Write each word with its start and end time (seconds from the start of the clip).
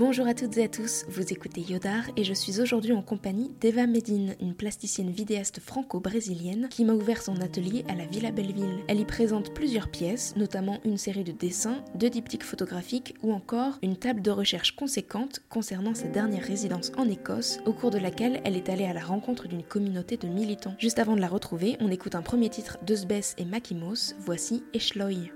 Bonjour 0.00 0.26
à 0.26 0.32
toutes 0.32 0.56
et 0.56 0.64
à 0.64 0.68
tous, 0.68 1.04
vous 1.10 1.30
écoutez 1.30 1.60
Yodar 1.60 2.04
et 2.16 2.24
je 2.24 2.32
suis 2.32 2.62
aujourd'hui 2.62 2.94
en 2.94 3.02
compagnie 3.02 3.50
d'Eva 3.60 3.86
Medine, 3.86 4.34
une 4.40 4.54
plasticienne 4.54 5.10
vidéaste 5.10 5.60
franco-brésilienne 5.60 6.68
qui 6.70 6.86
m'a 6.86 6.94
ouvert 6.94 7.20
son 7.20 7.38
atelier 7.42 7.84
à 7.86 7.94
la 7.94 8.06
Villa 8.06 8.30
Belleville. 8.30 8.82
Elle 8.88 9.00
y 9.00 9.04
présente 9.04 9.52
plusieurs 9.52 9.90
pièces, 9.90 10.34
notamment 10.36 10.80
une 10.86 10.96
série 10.96 11.22
de 11.22 11.32
dessins, 11.32 11.84
de 11.96 12.08
diptyques 12.08 12.44
photographiques 12.44 13.14
ou 13.22 13.30
encore 13.34 13.78
une 13.82 13.98
table 13.98 14.22
de 14.22 14.30
recherche 14.30 14.74
conséquente 14.74 15.40
concernant 15.50 15.94
sa 15.94 16.08
dernière 16.08 16.44
résidence 16.44 16.92
en 16.96 17.06
Écosse, 17.06 17.58
au 17.66 17.74
cours 17.74 17.90
de 17.90 17.98
laquelle 17.98 18.40
elle 18.46 18.56
est 18.56 18.70
allée 18.70 18.86
à 18.86 18.94
la 18.94 19.04
rencontre 19.04 19.48
d'une 19.48 19.62
communauté 19.62 20.16
de 20.16 20.28
militants. 20.28 20.76
Juste 20.78 20.98
avant 20.98 21.14
de 21.14 21.20
la 21.20 21.28
retrouver, 21.28 21.76
on 21.78 21.90
écoute 21.90 22.14
un 22.14 22.22
premier 22.22 22.48
titre 22.48 22.78
de 22.86 22.94
Sbes 22.94 23.36
et 23.36 23.44
Makimos, 23.44 24.14
voici 24.24 24.64
Eshloy. 24.72 25.30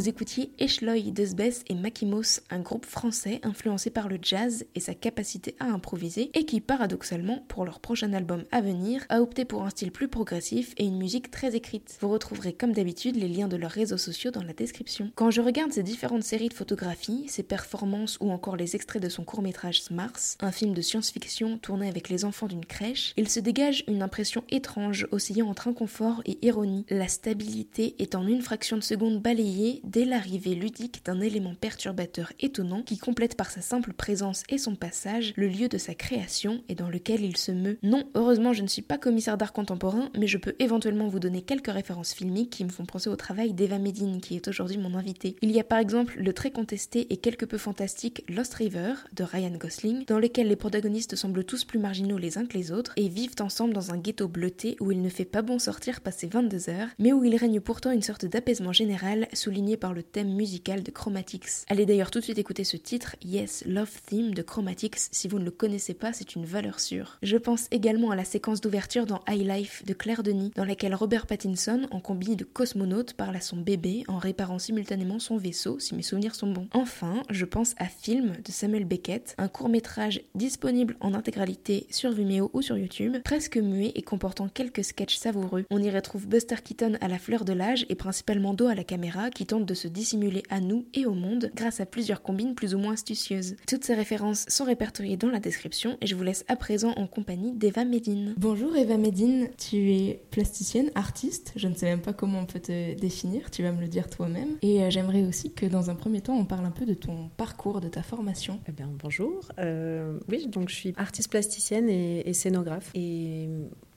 Vous 0.00 0.08
écoutiez 0.08 0.50
Eschloy, 0.58 1.12
Desbès 1.12 1.62
et 1.68 1.74
Makimos, 1.74 2.40
un 2.48 2.60
groupe 2.60 2.86
français 2.86 3.38
influencé 3.42 3.90
par 3.90 4.08
le 4.08 4.16
jazz 4.22 4.64
et 4.74 4.80
sa 4.80 4.94
capacité 4.94 5.56
à 5.60 5.66
improviser, 5.66 6.30
et 6.32 6.46
qui 6.46 6.62
paradoxalement, 6.62 7.44
pour 7.48 7.66
leur 7.66 7.80
prochain 7.80 8.14
album 8.14 8.44
à 8.50 8.62
venir, 8.62 9.04
a 9.10 9.20
opté 9.20 9.44
pour 9.44 9.62
un 9.62 9.68
style 9.68 9.92
plus 9.92 10.08
progressif 10.08 10.72
et 10.78 10.86
une 10.86 10.96
musique 10.96 11.30
très 11.30 11.54
écrite. 11.54 11.98
Vous 12.00 12.08
retrouverez 12.08 12.54
comme 12.54 12.72
d'habitude 12.72 13.16
les 13.16 13.28
liens 13.28 13.46
de 13.46 13.58
leurs 13.58 13.70
réseaux 13.70 13.98
sociaux 13.98 14.30
dans 14.30 14.42
la 14.42 14.54
description. 14.54 15.10
Quand 15.16 15.30
je 15.30 15.42
regarde 15.42 15.70
ces 15.70 15.82
différentes 15.82 16.24
séries 16.24 16.48
de 16.48 16.54
photographies, 16.54 17.26
ses 17.28 17.42
performances 17.42 18.16
ou 18.22 18.30
encore 18.30 18.56
les 18.56 18.76
extraits 18.76 19.02
de 19.02 19.10
son 19.10 19.24
court-métrage 19.24 19.82
Mars, 19.90 20.38
un 20.40 20.50
film 20.50 20.72
de 20.72 20.80
science-fiction 20.80 21.58
tourné 21.58 21.86
avec 21.86 22.08
les 22.08 22.24
enfants 22.24 22.46
d'une 22.46 22.64
crèche, 22.64 23.12
il 23.18 23.28
se 23.28 23.38
dégage 23.38 23.84
une 23.86 24.00
impression 24.00 24.44
étrange 24.48 25.06
oscillant 25.10 25.50
entre 25.50 25.68
inconfort 25.68 26.22
et 26.24 26.38
ironie. 26.40 26.86
La 26.88 27.08
stabilité 27.08 27.96
est 27.98 28.14
en 28.14 28.26
une 28.26 28.40
fraction 28.40 28.78
de 28.78 28.82
seconde 28.82 29.20
balayée 29.20 29.82
dès 29.90 30.04
l'arrivée 30.04 30.54
ludique 30.54 31.02
d'un 31.04 31.20
élément 31.20 31.54
perturbateur 31.54 32.32
étonnant 32.38 32.82
qui 32.82 32.96
complète 32.96 33.36
par 33.36 33.50
sa 33.50 33.60
simple 33.60 33.92
présence 33.92 34.44
et 34.48 34.56
son 34.56 34.76
passage 34.76 35.32
le 35.36 35.48
lieu 35.48 35.68
de 35.68 35.78
sa 35.78 35.94
création 35.94 36.62
et 36.68 36.76
dans 36.76 36.88
lequel 36.88 37.24
il 37.24 37.36
se 37.36 37.50
meut. 37.50 37.76
Non, 37.82 38.04
heureusement 38.14 38.52
je 38.52 38.62
ne 38.62 38.68
suis 38.68 38.82
pas 38.82 38.98
commissaire 38.98 39.36
d'art 39.36 39.52
contemporain, 39.52 40.10
mais 40.16 40.28
je 40.28 40.38
peux 40.38 40.54
éventuellement 40.60 41.08
vous 41.08 41.18
donner 41.18 41.42
quelques 41.42 41.72
références 41.72 42.12
filmiques 42.12 42.50
qui 42.50 42.64
me 42.64 42.70
font 42.70 42.84
penser 42.84 43.10
au 43.10 43.16
travail 43.16 43.52
d'Eva 43.52 43.78
Medine 43.78 44.20
qui 44.20 44.36
est 44.36 44.46
aujourd'hui 44.46 44.78
mon 44.78 44.94
invité. 44.94 45.34
Il 45.42 45.50
y 45.50 45.58
a 45.58 45.64
par 45.64 45.78
exemple 45.78 46.14
le 46.18 46.32
très 46.32 46.52
contesté 46.52 47.12
et 47.12 47.16
quelque 47.16 47.44
peu 47.44 47.58
fantastique 47.58 48.24
Lost 48.28 48.54
River 48.54 48.94
de 49.12 49.24
Ryan 49.24 49.56
Gosling, 49.58 50.04
dans 50.06 50.20
lequel 50.20 50.46
les 50.46 50.56
protagonistes 50.56 51.16
semblent 51.16 51.44
tous 51.44 51.64
plus 51.64 51.80
marginaux 51.80 52.18
les 52.18 52.38
uns 52.38 52.46
que 52.46 52.56
les 52.56 52.70
autres 52.70 52.92
et 52.96 53.08
vivent 53.08 53.34
ensemble 53.40 53.74
dans 53.74 53.90
un 53.90 53.98
ghetto 53.98 54.28
bleuté 54.28 54.76
où 54.78 54.92
il 54.92 55.02
ne 55.02 55.08
fait 55.08 55.24
pas 55.24 55.42
bon 55.42 55.58
sortir 55.58 56.00
passer 56.00 56.28
22 56.28 56.70
heures, 56.70 56.88
mais 57.00 57.12
où 57.12 57.24
il 57.24 57.34
règne 57.34 57.60
pourtant 57.60 57.90
une 57.90 58.02
sorte 58.02 58.26
d'apaisement 58.26 58.72
général 58.72 59.26
souligné 59.32 59.76
par 59.80 59.92
le 59.92 60.02
thème 60.02 60.32
musical 60.34 60.82
de 60.82 60.90
Chromatics. 60.90 61.64
Allez 61.68 61.86
d'ailleurs 61.86 62.10
tout 62.10 62.20
de 62.20 62.24
suite 62.24 62.38
écouter 62.38 62.64
ce 62.64 62.76
titre, 62.76 63.16
Yes, 63.24 63.64
Love 63.66 64.00
Theme 64.06 64.34
de 64.34 64.42
Chromatics. 64.42 64.98
Si 65.10 65.26
vous 65.26 65.38
ne 65.38 65.44
le 65.44 65.50
connaissez 65.50 65.94
pas, 65.94 66.12
c'est 66.12 66.36
une 66.36 66.44
valeur 66.44 66.78
sûre. 66.78 67.18
Je 67.22 67.36
pense 67.36 67.66
également 67.70 68.10
à 68.10 68.16
la 68.16 68.24
séquence 68.24 68.60
d'ouverture 68.60 69.06
dans 69.06 69.22
High 69.28 69.46
Life 69.46 69.82
de 69.86 69.94
Claire 69.94 70.22
Denis, 70.22 70.52
dans 70.54 70.64
laquelle 70.64 70.94
Robert 70.94 71.26
Pattinson, 71.26 71.88
en 71.90 72.00
combi 72.00 72.36
de 72.36 72.44
cosmonaute, 72.44 73.14
parle 73.14 73.36
à 73.36 73.40
son 73.40 73.56
bébé 73.56 74.04
en 74.06 74.18
réparant 74.18 74.58
simultanément 74.58 75.18
son 75.18 75.36
vaisseau, 75.38 75.78
si 75.78 75.94
mes 75.94 76.02
souvenirs 76.02 76.34
sont 76.34 76.52
bons. 76.52 76.68
Enfin, 76.72 77.22
je 77.30 77.44
pense 77.44 77.74
à 77.78 77.86
Film 77.86 78.34
de 78.44 78.52
Samuel 78.52 78.84
Beckett, 78.84 79.34
un 79.38 79.48
court 79.48 79.68
métrage 79.68 80.20
disponible 80.34 80.96
en 81.00 81.14
intégralité 81.14 81.86
sur 81.90 82.12
Vimeo 82.12 82.50
ou 82.52 82.62
sur 82.62 82.76
YouTube, 82.76 83.16
presque 83.24 83.56
muet 83.56 83.92
et 83.94 84.02
comportant 84.02 84.48
quelques 84.48 84.84
sketchs 84.84 85.16
savoureux. 85.16 85.64
On 85.70 85.82
y 85.82 85.90
retrouve 85.90 86.26
Buster 86.26 86.56
Keaton 86.62 86.98
à 87.00 87.08
la 87.08 87.18
fleur 87.18 87.44
de 87.44 87.52
l'âge 87.52 87.86
et 87.88 87.94
principalement 87.94 88.54
dos 88.54 88.66
à 88.66 88.74
la 88.74 88.84
caméra 88.84 89.30
qui 89.30 89.46
tente 89.60 89.66
de 89.66 89.74
se 89.74 89.88
dissimulé 89.88 90.42
à 90.50 90.60
nous 90.60 90.86
et 90.94 91.06
au 91.06 91.14
monde 91.14 91.50
grâce 91.54 91.80
à 91.80 91.86
plusieurs 91.86 92.22
combines 92.22 92.54
plus 92.54 92.74
ou 92.74 92.78
moins 92.78 92.94
astucieuses. 92.94 93.56
Toutes 93.66 93.84
ces 93.84 93.94
références 93.94 94.44
sont 94.48 94.64
répertoriées 94.64 95.16
dans 95.16 95.28
la 95.28 95.40
description 95.40 95.96
et 96.00 96.06
je 96.06 96.14
vous 96.14 96.22
laisse 96.22 96.44
à 96.48 96.56
présent 96.56 96.92
en 96.96 97.06
compagnie 97.06 97.52
d'Eva 97.52 97.84
Medine. 97.84 98.34
Bonjour 98.36 98.76
Eva 98.76 98.96
Medine, 98.96 99.48
tu 99.58 99.92
es 99.92 100.22
plasticienne, 100.30 100.90
artiste, 100.94 101.52
je 101.56 101.68
ne 101.68 101.74
sais 101.74 101.86
même 101.86 102.00
pas 102.00 102.12
comment 102.12 102.40
on 102.40 102.46
peut 102.46 102.60
te 102.60 102.94
définir, 102.94 103.50
tu 103.50 103.62
vas 103.62 103.72
me 103.72 103.80
le 103.80 103.88
dire 103.88 104.08
toi-même. 104.08 104.56
Et 104.62 104.82
euh, 104.82 104.90
j'aimerais 104.90 105.24
aussi 105.24 105.52
que 105.52 105.66
dans 105.66 105.90
un 105.90 105.94
premier 105.94 106.20
temps 106.20 106.36
on 106.36 106.44
parle 106.44 106.64
un 106.64 106.70
peu 106.70 106.86
de 106.86 106.94
ton 106.94 107.28
parcours, 107.36 107.80
de 107.80 107.88
ta 107.88 108.02
formation. 108.02 108.60
Eh 108.68 108.72
bien 108.72 108.90
bonjour, 109.02 109.48
euh, 109.58 110.18
oui 110.28 110.46
donc 110.46 110.68
je 110.68 110.74
suis 110.74 110.92
artiste 110.96 111.30
plasticienne 111.30 111.88
et, 111.88 112.28
et 112.28 112.32
scénographe 112.32 112.90
et 112.94 113.48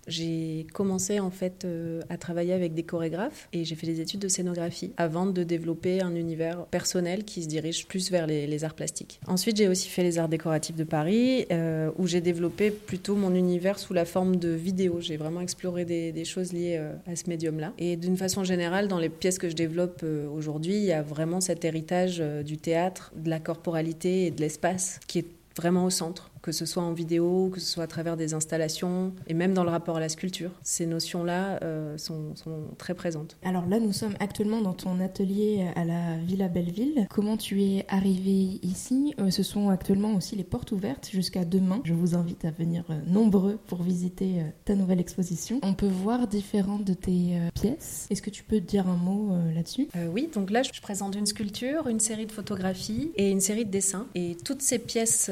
j'ai 0.08 0.68
commencé 0.74 1.20
en 1.20 1.30
fait 1.30 1.66
euh, 1.66 2.02
à 2.10 2.18
travailler 2.18 2.54
avec 2.54 2.74
des 2.74 2.84
chorégraphes 2.84 3.48
et 3.54 3.64
j'ai 3.64 3.76
fait 3.76 3.88
des 3.88 4.02
études 4.02 4.20
de 4.20 4.28
scénographie 4.28 4.92
avant 4.98 5.26
de 5.26 5.44
développer 5.44 6.02
un 6.02 6.16
univers 6.16 6.66
personnel 6.66 7.24
qui 7.24 7.44
se 7.44 7.48
dirige 7.48 7.88
plus 7.88 8.12
vers 8.12 8.28
les, 8.28 8.64
arts 8.64 8.76
plastiques. 8.76 9.20
Ensuite, 9.28 9.58
j'ai 9.58 9.68
aussi 9.68 9.90
fait 9.90 10.04
les 10.04 10.20
arts 10.20 10.30
décoratifs 10.30 10.76
de 10.76 10.84
Paris 10.84 11.46
euh, 11.52 11.90
où 11.98 12.08
j'ai 12.08 12.22
développé 12.22 12.72
plutôt 12.72 13.16
mon 13.16 13.34
univers 13.34 13.80
sous 13.80 13.94
la 13.94 14.06
forme 14.06 14.36
de 14.36 14.50
vidéo. 14.50 15.02
J'ai 15.02 15.18
vraiment 15.18 15.42
exploré 15.42 15.86
des, 15.86 16.26
choses 16.26 16.54
liées 16.54 16.78
euh, 16.80 16.94
à 17.08 17.16
ce 17.16 17.30
médium-là. 17.30 17.74
Et 17.78 17.98
d'une 17.98 18.16
façon 18.16 18.44
générale, 18.44 18.88
dans 18.88 19.00
les 19.00 19.10
pièces 19.10 19.40
que 19.40 19.50
je 19.50 19.56
développe 19.56 20.06
aujourd'hui, 20.34 20.76
il 20.76 20.84
y 20.84 20.94
a 20.94 21.02
vraiment 21.02 21.42
cet 21.42 21.66
héritage 21.66 22.24
du 22.46 22.58
théâtre, 22.58 23.12
de 23.16 23.30
la 23.30 23.40
corporalité 23.40 24.28
et 24.28 24.32
de 24.32 24.40
l'espace 24.40 25.00
qui 25.08 25.20
est 25.20 25.28
vraiment 25.56 25.86
au 25.86 25.90
centre 25.90 26.33
que 26.44 26.52
ce 26.52 26.66
soit 26.66 26.84
en 26.84 26.92
vidéo, 26.92 27.50
que 27.52 27.60
ce 27.60 27.66
soit 27.66 27.86
à 27.86 27.88
travers 27.88 28.18
des 28.18 28.34
installations, 28.34 29.14
et 29.28 29.34
même 29.34 29.54
dans 29.54 29.64
le 29.64 29.70
rapport 29.70 29.96
à 29.96 30.00
la 30.02 30.10
sculpture. 30.10 30.52
Ces 30.62 30.86
notions-là 30.86 31.60
euh, 31.64 31.98
sont, 31.98 32.34
très 32.78 32.94
présentes. 32.94 33.38
Alors 33.44 33.66
là, 33.66 33.80
nous 33.80 33.94
sommes 33.94 34.16
actuellement 34.20 34.60
dans 34.62 34.74
ton 34.74 35.00
atelier 35.00 35.66
à 35.76 35.86
la 35.86 36.18
Villa 36.18 36.50
Belleville. 36.50 37.08
Comment 37.10 37.38
tu 37.38 37.64
es 37.64 37.86
arrivé 37.88 38.60
ici? 38.62 39.16
Euh, 39.20 39.32
Ce 39.32 39.42
sont 39.42 39.70
actuellement 39.70 40.16
aussi 40.16 40.36
les 40.36 40.44
portes 40.44 40.74
ouvertes 40.74 41.10
jusqu'à 41.12 41.46
demain. 41.46 41.82
Je 41.86 41.94
vous 41.94 42.14
invite 42.14 42.44
à 42.44 42.52
venir 42.52 42.84
euh, 42.90 43.00
nombreux 43.08 43.58
pour 43.68 43.82
visiter 43.82 44.44
ta 44.66 44.76
nouvelle 44.76 45.00
exposition. 45.00 45.62
On 45.64 45.74
peut 45.74 45.88
voir 45.88 46.28
différentes 46.28 46.84
de 46.84 46.94
tes 46.94 47.38
pièces. 47.54 48.08
Est-ce 48.10 48.22
que 48.22 48.30
tu 48.30 48.44
peux 48.44 48.60
dire 48.60 48.90
un 48.90 48.98
mot 48.98 49.34
là-dessus? 49.56 49.88
Oui, 50.12 50.30
donc 50.34 50.52
là, 50.52 50.62
je 50.62 50.82
présente 50.82 51.16
une 51.16 51.26
sculpture, 51.26 51.88
une 51.88 52.02
série 52.02 52.26
de 52.26 52.32
photographies 52.34 53.12
et 53.16 53.30
une 53.30 53.40
série 53.40 53.64
de 53.64 53.72
dessins. 53.72 54.08
Et 54.16 54.36
toutes 54.44 54.62
ces 54.62 54.80
pièces 54.80 55.32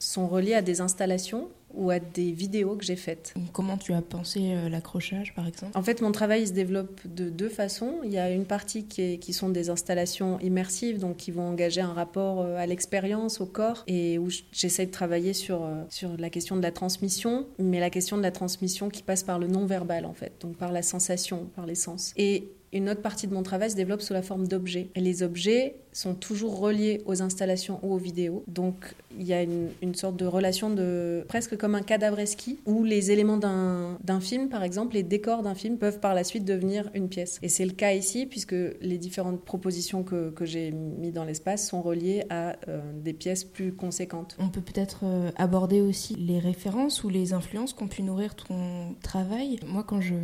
sont 0.00 0.26
reliées 0.26 0.47
à 0.54 0.62
des 0.62 0.80
installations 0.80 1.48
ou 1.74 1.90
à 1.90 1.98
des 1.98 2.32
vidéos 2.32 2.76
que 2.76 2.84
j'ai 2.84 2.96
faites. 2.96 3.34
Comment 3.52 3.76
tu 3.76 3.92
as 3.92 4.02
pensé 4.02 4.52
euh, 4.52 4.68
l'accrochage, 4.68 5.34
par 5.34 5.46
exemple? 5.46 5.76
En 5.76 5.82
fait, 5.82 6.00
mon 6.00 6.12
travail 6.12 6.46
se 6.46 6.52
développe 6.52 7.00
de 7.06 7.28
deux 7.28 7.48
façons. 7.48 8.00
Il 8.04 8.10
y 8.10 8.18
a 8.18 8.30
une 8.30 8.46
partie 8.46 8.86
qui, 8.86 9.02
est, 9.02 9.18
qui 9.18 9.32
sont 9.32 9.48
des 9.50 9.70
installations 9.70 10.40
immersives, 10.40 10.98
donc 10.98 11.18
qui 11.18 11.30
vont 11.30 11.46
engager 11.46 11.80
un 11.80 11.92
rapport 11.92 12.40
euh, 12.40 12.56
à 12.56 12.66
l'expérience, 12.66 13.40
au 13.40 13.46
corps, 13.46 13.84
et 13.86 14.18
où 14.18 14.28
j'essaie 14.50 14.86
de 14.86 14.90
travailler 14.90 15.34
sur, 15.34 15.62
euh, 15.62 15.84
sur 15.90 16.16
la 16.16 16.30
question 16.30 16.56
de 16.56 16.62
la 16.62 16.72
transmission, 16.72 17.46
mais 17.58 17.80
la 17.80 17.90
question 17.90 18.16
de 18.16 18.22
la 18.22 18.32
transmission 18.32 18.88
qui 18.88 19.02
passe 19.02 19.22
par 19.22 19.38
le 19.38 19.46
non-verbal, 19.46 20.06
en 20.06 20.14
fait, 20.14 20.32
donc 20.40 20.56
par 20.56 20.72
la 20.72 20.82
sensation, 20.82 21.50
par 21.54 21.66
les 21.66 21.74
sens. 21.74 22.12
Et 22.16 22.48
une 22.72 22.88
autre 22.90 23.02
partie 23.02 23.26
de 23.26 23.34
mon 23.34 23.42
travail 23.42 23.70
se 23.70 23.76
développe 23.76 24.02
sous 24.02 24.12
la 24.12 24.22
forme 24.22 24.46
d'objets. 24.46 24.90
Et 24.94 25.00
les 25.00 25.22
objets 25.22 25.76
sont 25.92 26.14
toujours 26.14 26.58
reliés 26.58 27.02
aux 27.06 27.22
installations 27.22 27.80
ou 27.82 27.94
aux 27.94 27.98
vidéos. 27.98 28.44
Donc 28.46 28.94
il 29.18 29.26
y 29.26 29.32
a 29.32 29.42
une, 29.42 29.94
sorte 29.94 30.16
de 30.16 30.26
relation 30.26 30.70
de 30.70 31.24
presque 31.28 31.56
comme 31.56 31.74
un 31.74 31.82
cadavre 31.82 32.20
esquis 32.20 32.60
où 32.66 32.84
les 32.84 33.10
éléments 33.10 33.36
d'un 33.36 34.20
film, 34.20 34.48
par 34.48 34.62
exemple, 34.62 34.94
les 34.94 35.02
décors 35.02 35.42
d'un 35.42 35.54
film 35.54 35.76
peuvent 35.76 35.98
par 35.98 36.14
la 36.14 36.22
suite 36.24 36.44
devenir 36.44 36.90
une 36.94 37.08
pièce. 37.08 37.38
Et 37.42 37.48
c'est 37.48 37.64
le 37.64 37.72
cas 37.72 37.94
ici 37.94 38.26
puisque 38.26 38.54
les 38.80 38.98
différentes 38.98 39.44
propositions 39.44 40.02
que, 40.02 40.32
j'ai 40.42 40.70
mis 40.70 41.10
dans 41.10 41.24
l'espace 41.24 41.68
sont 41.68 41.82
reliées 41.82 42.24
à 42.30 42.56
euh, 42.68 42.80
des 42.94 43.12
pièces 43.12 43.44
plus 43.44 43.72
conséquentes. 43.72 44.36
On 44.38 44.48
peut 44.48 44.60
peut-être 44.60 45.00
euh, 45.02 45.30
aborder 45.36 45.80
aussi 45.80 46.14
les 46.14 46.38
références 46.38 47.02
ou 47.02 47.08
les 47.08 47.32
influences 47.32 47.72
qu'ont 47.72 47.88
pu 47.88 48.02
nourrir 48.02 48.34
ton 48.34 48.94
travail. 49.02 49.58
Moi, 49.66 49.84
quand 49.84 50.00
je 50.00 50.14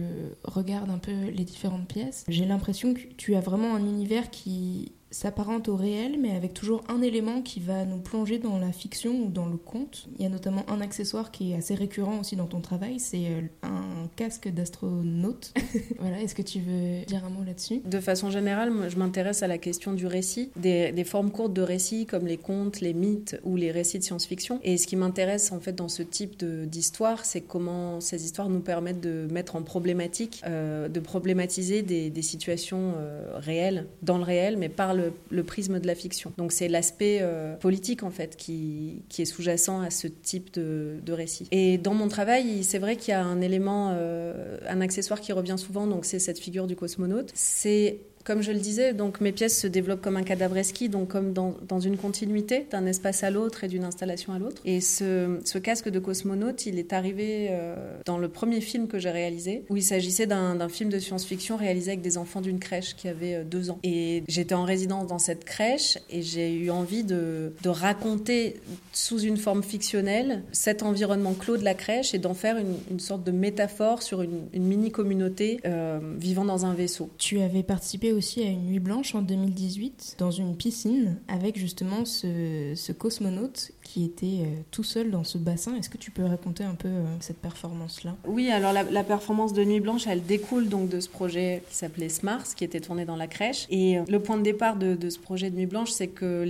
regarde 0.45 0.91
un 0.91 0.99
peu 0.99 1.13
les 1.13 1.45
différentes 1.45 1.89
pièces, 1.89 2.25
j'ai 2.35 2.45
l'impression 2.45 2.95
que 2.95 3.01
tu 3.17 3.35
as 3.37 3.41
vraiment 3.41 3.75
un 3.75 3.85
univers 3.85 4.31
qui 4.31 4.93
s'apparente 5.15 5.69
au 5.69 5.77
réel, 5.77 6.17
mais 6.19 6.35
avec 6.35 6.55
toujours 6.55 6.83
un 6.89 7.01
élément 7.01 7.41
qui 7.41 7.61
va 7.61 7.85
nous 7.85 7.99
plonger 7.99 8.39
dans 8.39 8.59
la 8.59 8.73
fiction 8.73 9.13
ou 9.13 9.29
dans 9.29 9.47
le 9.47 9.57
conte. 9.57 10.09
Il 10.19 10.23
y 10.23 10.27
a 10.27 10.29
notamment 10.29 10.65
un 10.69 10.81
accessoire 10.81 11.31
qui 11.31 11.53
est 11.53 11.57
assez 11.57 11.77
récurrent 11.77 12.19
aussi 12.19 12.35
dans 12.35 12.47
ton 12.47 12.61
travail, 12.61 12.99
c'est 12.99 13.27
euh, 13.27 13.41
un 13.63 14.09
casque 14.17 14.49
d'astronaute. 14.49 15.55
voilà, 16.01 16.21
est-ce 16.21 16.35
que 16.35 16.43
tu 16.43 16.59
veux 16.59 17.05
dire 17.07 17.25
un 17.25 17.31
mot 17.31 17.45
là-dessus? 17.45 17.81
De 17.85 18.01
façon 18.01 18.31
générale, 18.31 18.73
je 18.89 18.97
m'intéresse 18.97 19.45
à 19.45 19.47
la 19.47 19.57
question 19.57 19.93
du 19.93 20.07
récit, 20.07 20.51
des, 20.57 21.05
formes 21.05 21.31
courtes 21.31 21.53
de 21.53 21.63
récits 21.63 22.07
comme 22.07 22.27
les 22.27 22.39
contes, 22.39 22.81
les 22.81 22.93
mythes 22.93 23.39
ou 23.45 23.55
les 23.55 23.71
récits 23.71 24.01
de 24.01 24.05
science-fiction. 24.05 24.59
Et 24.65 24.77
ce 24.79 24.89
qui 24.89 24.97
m'intéresse 24.97 25.53
en 25.53 25.61
fait 25.61 25.75
dans 25.75 25.89
ce 25.89 26.03
type 26.03 26.45
d'histoire, 26.45 27.25
c'est 27.25 27.43
comment 27.43 28.01
ces 28.01 28.25
histoires 28.25 28.49
nous 28.49 28.61
permettent 28.61 29.01
de 29.01 29.29
mettre 29.31 29.55
en 29.55 29.63
problématique, 29.63 30.43
euh, 30.45 30.89
de 30.89 30.99
problématiser 30.99 31.83
des, 31.83 32.11
des 32.11 32.23
situations 32.23 32.95
euh, 32.97 33.35
réelles, 33.37 33.87
dans 34.03 34.19
le 34.19 34.25
réel, 34.25 34.57
mais 34.57 34.69
par 34.69 34.93
le 34.93 35.04
le, 35.31 35.43
prisme 35.43 35.81
de 35.81 35.87
la 35.87 35.95
fiction. 35.95 36.33
Donc 36.39 36.53
c'est 36.53 36.69
l'aspect 36.69 37.19
euh, 37.21 37.57
politique 37.57 38.03
en 38.03 38.11
fait 38.11 38.37
qui, 38.37 39.03
qui 39.09 39.23
est 39.23 39.27
sous-jacent 39.27 39.81
à 39.81 39.91
ce 39.91 40.07
type 40.07 40.53
de, 40.55 41.13
récit. 41.13 41.47
Et 41.53 41.79
dans 41.79 41.95
mon 41.95 42.09
travail, 42.09 42.65
c'est 42.65 42.79
vrai 42.79 42.97
qu'il 42.97 43.13
y 43.13 43.15
a 43.15 43.25
un 43.25 43.41
élément, 43.41 43.93
euh, 43.95 44.59
un 44.69 44.81
accessoire 44.81 45.21
qui 45.21 45.33
revient 45.33 45.57
souvent, 45.59 45.87
donc 45.87 46.05
c'est 46.05 46.19
cette 46.19 46.39
figure 46.39 46.67
du 46.67 46.75
cosmonaute. 46.77 47.31
C'est 47.35 47.99
Comme 48.25 48.41
je 48.41 48.53
le 48.53 48.59
disais, 48.59 48.95
donc 48.95 49.21
mes 49.21 49.33
pièces 49.33 49.61
se 49.61 49.67
développent 49.67 50.01
comme 50.01 50.17
un 50.17 50.23
cadavreski, 50.23 50.89
donc 50.89 51.09
comme 51.09 51.35
dans, 51.35 51.81
une 51.81 51.99
continuité 51.99 52.67
d'un 52.71 52.87
espace 52.87 53.23
à 53.23 53.31
l'autre 53.31 53.65
et 53.65 53.69
d'une 53.69 53.85
installation 53.85 54.33
à 54.33 54.39
l'autre. 54.39 54.63
Et 54.65 54.81
ce, 54.81 55.59
casque 55.59 55.91
de 55.91 55.99
cosmonaute, 55.99 56.65
il 56.65 56.79
est 56.79 56.95
arrivé 56.95 57.49
euh, 57.51 57.75
dans 58.07 58.17
le 58.17 58.29
premier 58.29 58.63
film 58.63 58.89
que 58.89 58.99
j'ai 58.99 59.11
réalisé, 59.11 59.65
où 59.69 59.77
il 59.77 59.83
s'agissait 59.83 60.27
d'un 60.27 60.69
film 60.71 60.89
de 60.89 60.99
science-fiction 60.99 61.57
réalisé 61.57 61.91
avec 61.91 62.01
des 62.01 62.17
enfants 62.17 62.41
d'une 62.41 62.59
crèche 62.59 62.97
qui 62.97 63.09
avaient 63.09 63.37
euh, 63.37 63.45
deux 63.45 63.71
ans. 63.71 63.79
Et 63.83 64.23
j'étais 64.27 64.55
en 64.55 64.65
résidence 64.65 65.07
dans 65.07 65.19
cette 65.19 65.45
crèche 65.45 65.99
et 66.09 66.23
j'ai 66.23 66.55
eu 66.55 66.71
envie 66.71 67.05
de, 67.05 67.53
raconter 67.67 68.61
sous 68.93 69.19
une 69.21 69.37
forme 69.37 69.63
fictionnelle 69.63 70.43
cet 70.53 70.83
environnement 70.83 71.35
clos 71.35 71.57
de 71.57 71.65
la 71.65 71.75
crèche 71.75 72.15
et 72.15 72.19
d'en 72.19 72.35
faire 72.35 72.57
une, 72.57 73.01
sorte 73.01 73.25
de 73.25 73.33
métaphore 73.33 74.03
sur 74.03 74.23
une, 74.23 74.47
une 74.53 74.65
mini-communauté 74.65 75.61
euh, 75.67 75.99
vivant 76.17 76.45
dans 76.45 76.65
un 76.65 76.75
vaisseau. 76.75 77.11
Tu 77.19 77.41
avais 77.41 77.63
participé 77.63 78.14
aussi 78.15 78.43
à 78.43 78.49
une 78.49 78.67
nuit 78.67 78.81
blanche 78.81 79.15
en 79.15 79.23
2018 79.23 80.17
dans 80.19 80.31
une 80.31 80.57
piscine 80.57 81.19
avec 81.29 81.59
justement 81.59 82.05
ce, 82.05 82.73
ce 82.75 82.93
cosmonaute 82.93 83.73
qui 83.85 84.05
était 84.05 84.27
euh, 84.43 84.47
tout 84.71 84.83
seul 84.83 85.11
dans 85.11 85.23
ce 85.23 85.39
bassin. 85.39 85.77
Est-ce 85.77 85.91
que 85.91 85.99
tu 85.99 86.11
peux 86.11 86.25
raconter 86.25 86.65
un 86.65 86.75
peu 86.75 86.89
euh, 86.89 87.05
cette 87.21 87.37
performance-là? 87.39 88.17
Oui, 88.27 88.51
alors 88.51 88.73
la, 88.73 89.05
performance 89.05 89.53
de 89.53 89.63
Nuit 89.63 89.81
Blanche, 89.81 90.07
elle 90.07 90.25
découle 90.25 90.69
donc 90.69 90.89
de 90.89 90.99
ce 90.99 91.09
projet 91.09 91.63
qui 91.69 91.77
s'appelait 91.77 92.09
Smars, 92.09 92.43
qui 92.57 92.65
était 92.65 92.81
tourné 92.81 93.05
dans 93.05 93.17
la 93.17 93.27
crèche. 93.27 93.67
Et 93.71 93.99
le 94.09 94.19
point 94.19 94.39
de 94.39 94.43
départ 94.43 94.77
de, 94.77 95.09
ce 95.09 95.19
projet 95.19 95.51
de 95.51 95.57
Nuit 95.57 95.67
Blanche, 95.67 95.91
c'est 95.91 96.09
que 96.09 96.45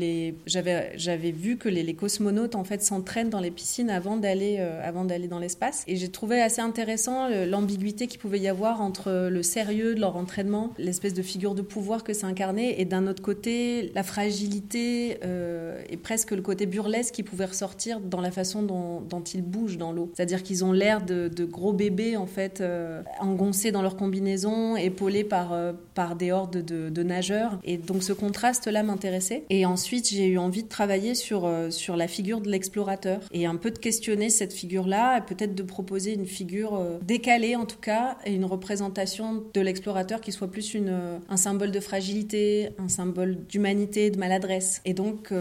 j'avais 0.46 1.32
vu 1.32 1.56
que 1.56 1.68
les, 1.68 1.94
cosmonautes 1.94 2.54
en 2.54 2.64
fait 2.64 2.82
s'entraînent 2.82 3.30
dans 3.30 3.40
les 3.40 3.50
piscines 3.50 3.90
avant 3.90 4.16
d'aller 4.16 4.56
euh, 4.58 4.80
avant 4.82 5.04
d'aller 5.04 5.28
dans 5.28 5.38
l'espace. 5.38 5.84
Et 5.86 5.96
j'ai 5.96 6.08
trouvé 6.08 6.40
assez 6.40 6.60
intéressant 6.60 7.28
l'ambiguïté 7.46 8.06
qu'il 8.06 8.20
pouvait 8.20 8.40
y 8.40 8.48
avoir 8.48 8.80
entre 8.80 9.28
le 9.28 9.42
sérieux 9.42 9.94
de 9.94 10.00
leur 10.00 10.16
entraînement, 10.16 10.72
l'espèce 10.78 11.14
de 11.14 11.22
figure 11.22 11.53
de 11.54 11.62
pouvoir 11.62 12.04
que 12.04 12.12
ça 12.12 12.26
incarnait, 12.26 12.80
et 12.80 12.84
d'un 12.84 13.06
autre 13.06 13.22
côté 13.22 13.90
la 13.94 14.02
fragilité 14.02 15.18
euh, 15.24 15.80
et 15.88 15.96
presque 15.96 16.32
le 16.32 16.42
côté 16.42 16.66
burlesque 16.66 17.14
qui 17.14 17.22
pouvait 17.22 17.44
ressortir 17.44 18.00
dans 18.00 18.20
la 18.20 18.30
façon 18.30 18.62
dont, 18.62 19.24
ils 19.32 19.42
bougent 19.42 19.78
dans 19.78 19.92
l'eau. 19.92 20.10
C'est-à-dire 20.14 20.42
qu'ils 20.42 20.64
ont 20.64 20.72
l'air 20.72 21.02
de, 21.02 21.30
gros 21.44 21.72
bébés 21.72 22.16
en 22.16 22.26
fait, 22.26 22.60
euh, 22.60 23.02
engoncés 23.20 23.72
dans 23.72 23.82
leur 23.82 23.96
combinaison, 23.96 24.76
épaulés 24.76 25.24
par, 25.24 25.52
euh, 25.52 25.72
par 25.94 26.16
des 26.16 26.30
hordes 26.30 26.64
de, 26.64 27.02
nageurs. 27.02 27.58
Et 27.64 27.76
donc 27.76 28.02
ce 28.02 28.12
contraste-là 28.12 28.82
m'intéressait. 28.82 29.44
Et 29.50 29.66
ensuite 29.66 30.08
j'ai 30.08 30.26
eu 30.26 30.38
envie 30.38 30.62
de 30.62 30.68
travailler 30.68 31.14
sur, 31.14 31.50
sur 31.70 31.96
la 31.96 32.08
figure 32.08 32.40
de 32.40 32.50
l'explorateur 32.50 33.20
et 33.32 33.46
un 33.46 33.56
peu 33.56 33.70
de 33.70 33.78
questionner 33.78 34.30
cette 34.30 34.52
figure-là, 34.52 35.18
et 35.18 35.20
peut-être 35.20 35.54
de 35.54 35.62
proposer 35.62 36.14
une 36.14 36.26
figure 36.26 36.80
décalée 37.02 37.56
en 37.56 37.66
tout 37.66 37.80
cas, 37.80 38.16
et 38.24 38.34
une 38.34 38.44
représentation 38.44 39.44
de 39.52 39.60
l'explorateur 39.60 40.20
qui 40.20 40.32
soit 40.32 40.50
plus 40.50 40.74
une, 40.74 41.20
un 41.28 41.36
symbole 41.44 41.70
de 41.70 41.80
fragilité, 41.80 42.70
un 42.78 42.88
symbole 42.88 43.36
d'humanité, 43.48 44.10
de 44.10 44.18
maladresse. 44.18 44.80
Et 44.84 44.94
donc 44.94 45.32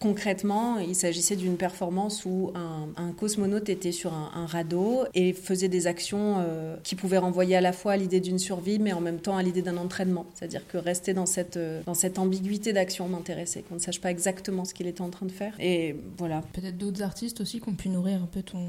concrètement, 0.00 0.78
il 0.78 0.94
s'agissait 0.94 1.36
d'une 1.36 1.56
performance 1.56 2.24
où 2.24 2.52
un, 2.54 2.88
un, 2.96 3.12
cosmonaute 3.12 3.68
était 3.68 3.92
sur 3.92 4.12
un, 4.12 4.30
un, 4.34 4.46
radeau 4.46 5.04
et 5.14 5.32
faisait 5.32 5.68
des 5.68 5.86
actions 5.86 6.36
euh, 6.38 6.76
qui 6.82 6.94
pouvaient 6.94 7.18
renvoyer 7.18 7.56
à 7.56 7.60
la 7.60 7.72
fois 7.72 7.92
à 7.92 7.96
l'idée 7.96 8.20
d'une 8.20 8.38
survie, 8.38 8.78
mais 8.78 8.92
en 8.92 9.00
même 9.00 9.18
temps 9.18 9.36
à 9.36 9.42
l'idée 9.42 9.62
d'un 9.62 9.76
entraînement. 9.76 10.26
C'est-à-dire 10.34 10.66
que 10.66 10.78
rester 10.78 11.14
dans 11.14 11.26
cette, 11.26 11.56
euh, 11.56 11.82
dans 11.86 11.94
cette 11.94 12.18
ambiguïté 12.18 12.72
d'action 12.72 13.08
m'intéressait, 13.08 13.62
qu'on 13.62 13.76
ne 13.76 13.80
sache 13.80 14.00
pas 14.00 14.10
exactement 14.10 14.64
ce 14.64 14.74
qu'il 14.74 14.86
était 14.86 15.02
en 15.02 15.10
train 15.10 15.26
de 15.26 15.32
faire. 15.32 15.54
Et 15.58 15.96
voilà. 16.18 16.42
Peut-être 16.52 16.78
d'autres 16.78 17.02
artistes 17.02 17.40
aussi 17.40 17.60
qui 17.60 17.68
ont 17.68 17.74
pu 17.74 17.88
nourrir 17.88 18.22
un 18.22 18.26
peu 18.26 18.42
ton, 18.42 18.66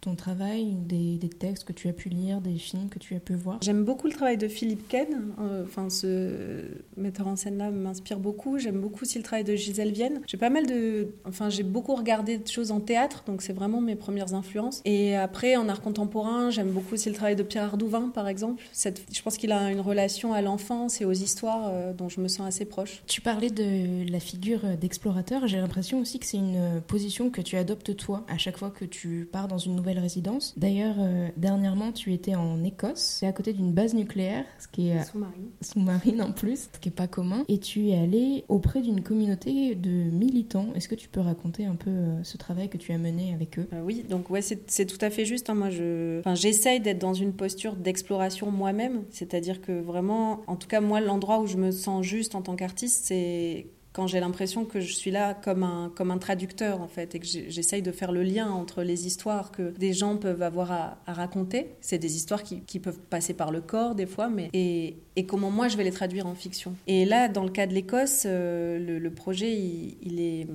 ton 0.00 0.14
travail, 0.14 0.76
des, 0.86 1.16
des, 1.16 1.28
textes 1.28 1.64
que 1.64 1.72
tu 1.72 1.88
as 1.88 1.92
pu 1.92 2.08
lire, 2.08 2.40
des 2.40 2.56
films 2.56 2.88
que 2.88 2.98
tu 2.98 3.14
as 3.14 3.20
pu 3.20 3.34
voir? 3.34 3.58
J'aime 3.62 3.84
beaucoup 3.84 4.06
le 4.06 4.12
travail 4.12 4.36
de 4.36 4.48
Philippe 4.48 4.88
Ken. 4.88 5.32
Euh, 5.38 5.64
enfin, 5.64 5.90
ce 5.90 6.62
metteur 6.96 7.28
en 7.28 7.36
scène-là 7.36 7.70
m'inspire 7.70 8.18
beaucoup. 8.18 8.58
J'aime 8.58 8.80
beaucoup 8.80 9.02
aussi 9.02 9.18
le 9.18 9.24
travail 9.24 9.44
de 9.44 9.54
Gisèle 9.54 9.92
Vienne. 9.92 10.20
J'ai 10.26 10.38
pas 10.38 10.50
mal 10.50 10.66
de... 10.66 11.14
Enfin, 11.26 11.50
j'ai 11.50 11.62
beaucoup 11.62 11.94
regardé 11.94 12.38
de 12.38 12.48
choses 12.48 12.70
en 12.70 12.80
théâtre, 12.80 13.24
donc 13.26 13.42
c'est 13.42 13.52
vraiment 13.52 13.80
mes 13.80 13.96
premières 13.96 14.34
influences. 14.34 14.80
Et 14.84 15.16
après, 15.16 15.56
en 15.56 15.68
art 15.68 15.82
contemporain, 15.82 16.50
j'aime 16.50 16.70
beaucoup 16.70 16.94
aussi 16.94 17.08
le 17.08 17.14
travail 17.14 17.36
de 17.36 17.42
Pierre 17.42 17.64
Ardouvin, 17.64 18.08
par 18.08 18.28
exemple. 18.28 18.62
Cette... 18.72 19.02
Je 19.12 19.22
pense 19.22 19.36
qu'il 19.36 19.52
a 19.52 19.70
une 19.70 19.80
relation 19.80 20.32
à 20.32 20.40
l'enfance 20.40 21.00
et 21.00 21.04
aux 21.04 21.12
histoires 21.12 21.68
euh, 21.70 21.92
dont 21.92 22.08
je 22.08 22.20
me 22.20 22.28
sens 22.28 22.46
assez 22.46 22.64
proche. 22.64 23.02
Tu 23.06 23.20
parlais 23.20 23.50
de 23.50 24.10
la 24.10 24.20
figure 24.20 24.60
d'explorateur. 24.80 25.46
J'ai 25.46 25.58
l'impression 25.58 26.00
aussi 26.00 26.18
que 26.18 26.26
c'est 26.26 26.38
une 26.38 26.80
position 26.86 27.30
que 27.30 27.42
tu 27.42 27.56
adoptes 27.56 27.96
toi 27.96 28.24
à 28.28 28.38
chaque 28.38 28.56
fois 28.56 28.70
que 28.70 28.84
tu 28.84 29.28
pars 29.30 29.48
dans 29.48 29.58
une 29.58 29.76
nouvelle 29.76 29.89
résidence. 29.98 30.54
D'ailleurs, 30.56 30.96
euh, 30.98 31.28
dernièrement, 31.36 31.92
tu 31.92 32.12
étais 32.12 32.34
en 32.34 32.62
Écosse, 32.64 33.16
c'est 33.20 33.26
à 33.26 33.32
côté 33.32 33.52
d'une 33.52 33.72
base 33.72 33.94
nucléaire, 33.94 34.44
ce 34.58 34.68
qui 34.68 34.88
est 34.88 35.02
sous-marine, 35.04 35.48
sous-marine 35.60 36.22
en 36.22 36.32
plus, 36.32 36.68
ce 36.72 36.78
qui 36.78 36.88
est 36.88 36.92
pas 36.92 37.08
commun. 37.08 37.44
Et 37.48 37.58
tu 37.58 37.88
es 37.88 37.98
allé 37.98 38.44
auprès 38.48 38.80
d'une 38.82 39.02
communauté 39.02 39.74
de 39.74 39.90
militants. 39.90 40.68
Est-ce 40.74 40.88
que 40.88 40.94
tu 40.94 41.08
peux 41.08 41.20
raconter 41.20 41.64
un 41.66 41.76
peu 41.76 41.90
euh, 41.90 42.22
ce 42.22 42.36
travail 42.36 42.68
que 42.68 42.76
tu 42.76 42.92
as 42.92 42.98
mené 42.98 43.34
avec 43.34 43.58
eux? 43.58 43.66
Euh, 43.72 43.82
Oui, 43.82 44.04
donc 44.08 44.30
ouais, 44.30 44.42
c'est 44.42 44.86
tout 44.86 44.98
à 45.00 45.10
fait 45.10 45.24
juste. 45.24 45.50
Hein. 45.50 45.54
Moi, 45.54 45.70
je, 45.70 46.20
enfin, 46.20 46.34
j'essaye 46.34 46.80
d'être 46.80 46.98
dans 46.98 47.14
une 47.14 47.32
posture 47.32 47.76
d'exploration 47.76 48.50
moi-même, 48.50 49.04
c'est-à-dire 49.10 49.60
que 49.60 49.72
vraiment, 49.80 50.42
en 50.46 50.56
tout 50.56 50.68
cas 50.68 50.80
moi, 50.80 51.00
l'endroit 51.00 51.40
où 51.40 51.46
je 51.46 51.56
me 51.56 51.70
sens 51.70 52.04
juste 52.04 52.34
en 52.34 52.42
tant 52.42 52.56
qu'artiste, 52.56 53.06
c'est 53.06 53.66
quand 53.92 54.06
j'ai 54.06 54.20
l'impression 54.20 54.64
que 54.64 54.80
je 54.80 54.92
suis 54.92 55.10
là 55.10 55.34
comme 55.34 55.62
un, 55.62 55.92
comme 55.94 56.10
un 56.10 56.18
traducteur 56.18 56.80
en 56.80 56.88
fait 56.88 57.14
et 57.14 57.18
que 57.18 57.26
j'essaye 57.26 57.82
de 57.82 57.92
faire 57.92 58.12
le 58.12 58.22
lien 58.22 58.50
entre 58.50 58.82
les 58.82 59.06
histoires 59.06 59.50
que 59.50 59.70
des 59.78 59.92
gens 59.92 60.16
peuvent 60.16 60.42
avoir 60.42 60.72
à, 60.72 60.98
raconter, 61.06 61.72
c'est 61.80 61.98
des 61.98 62.16
histoires 62.16 62.42
qui, 62.42 62.78
peuvent 62.80 62.98
passer 62.98 63.34
par 63.34 63.50
le 63.50 63.60
corps 63.60 63.94
des 63.94 64.06
fois, 64.06 64.28
mais 64.28 64.48
et, 64.52 64.96
comment 65.26 65.50
moi 65.50 65.68
je 65.68 65.76
vais 65.76 65.84
les 65.84 65.90
traduire 65.90 66.26
en 66.26 66.34
fiction. 66.34 66.74
Et 66.86 67.04
là, 67.04 67.28
dans 67.28 67.44
le 67.44 67.50
cas 67.50 67.66
de 67.66 67.74
l'Écosse, 67.74 68.22
euh, 68.24 68.78
le, 68.78 69.10
projet 69.10 69.52
il, 69.52 69.98
il 70.02 70.20
est 70.20 70.46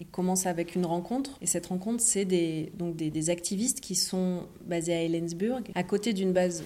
il 0.00 0.06
commence 0.06 0.46
avec 0.46 0.74
une 0.74 0.86
rencontre 0.86 1.38
et 1.40 1.46
cette 1.46 1.66
rencontre 1.66 2.02
c'est 2.02 2.24
des, 2.24 2.72
donc 2.76 2.96
des, 2.96 3.10
des 3.10 3.30
activistes 3.30 3.80
qui 3.80 3.94
sont 3.94 4.42
basés 4.66 4.92
à 4.92 5.02
Ellensburg 5.02 5.62
à 5.74 5.82
côté 5.84 6.12
d'une 6.12 6.32
base 6.32 6.64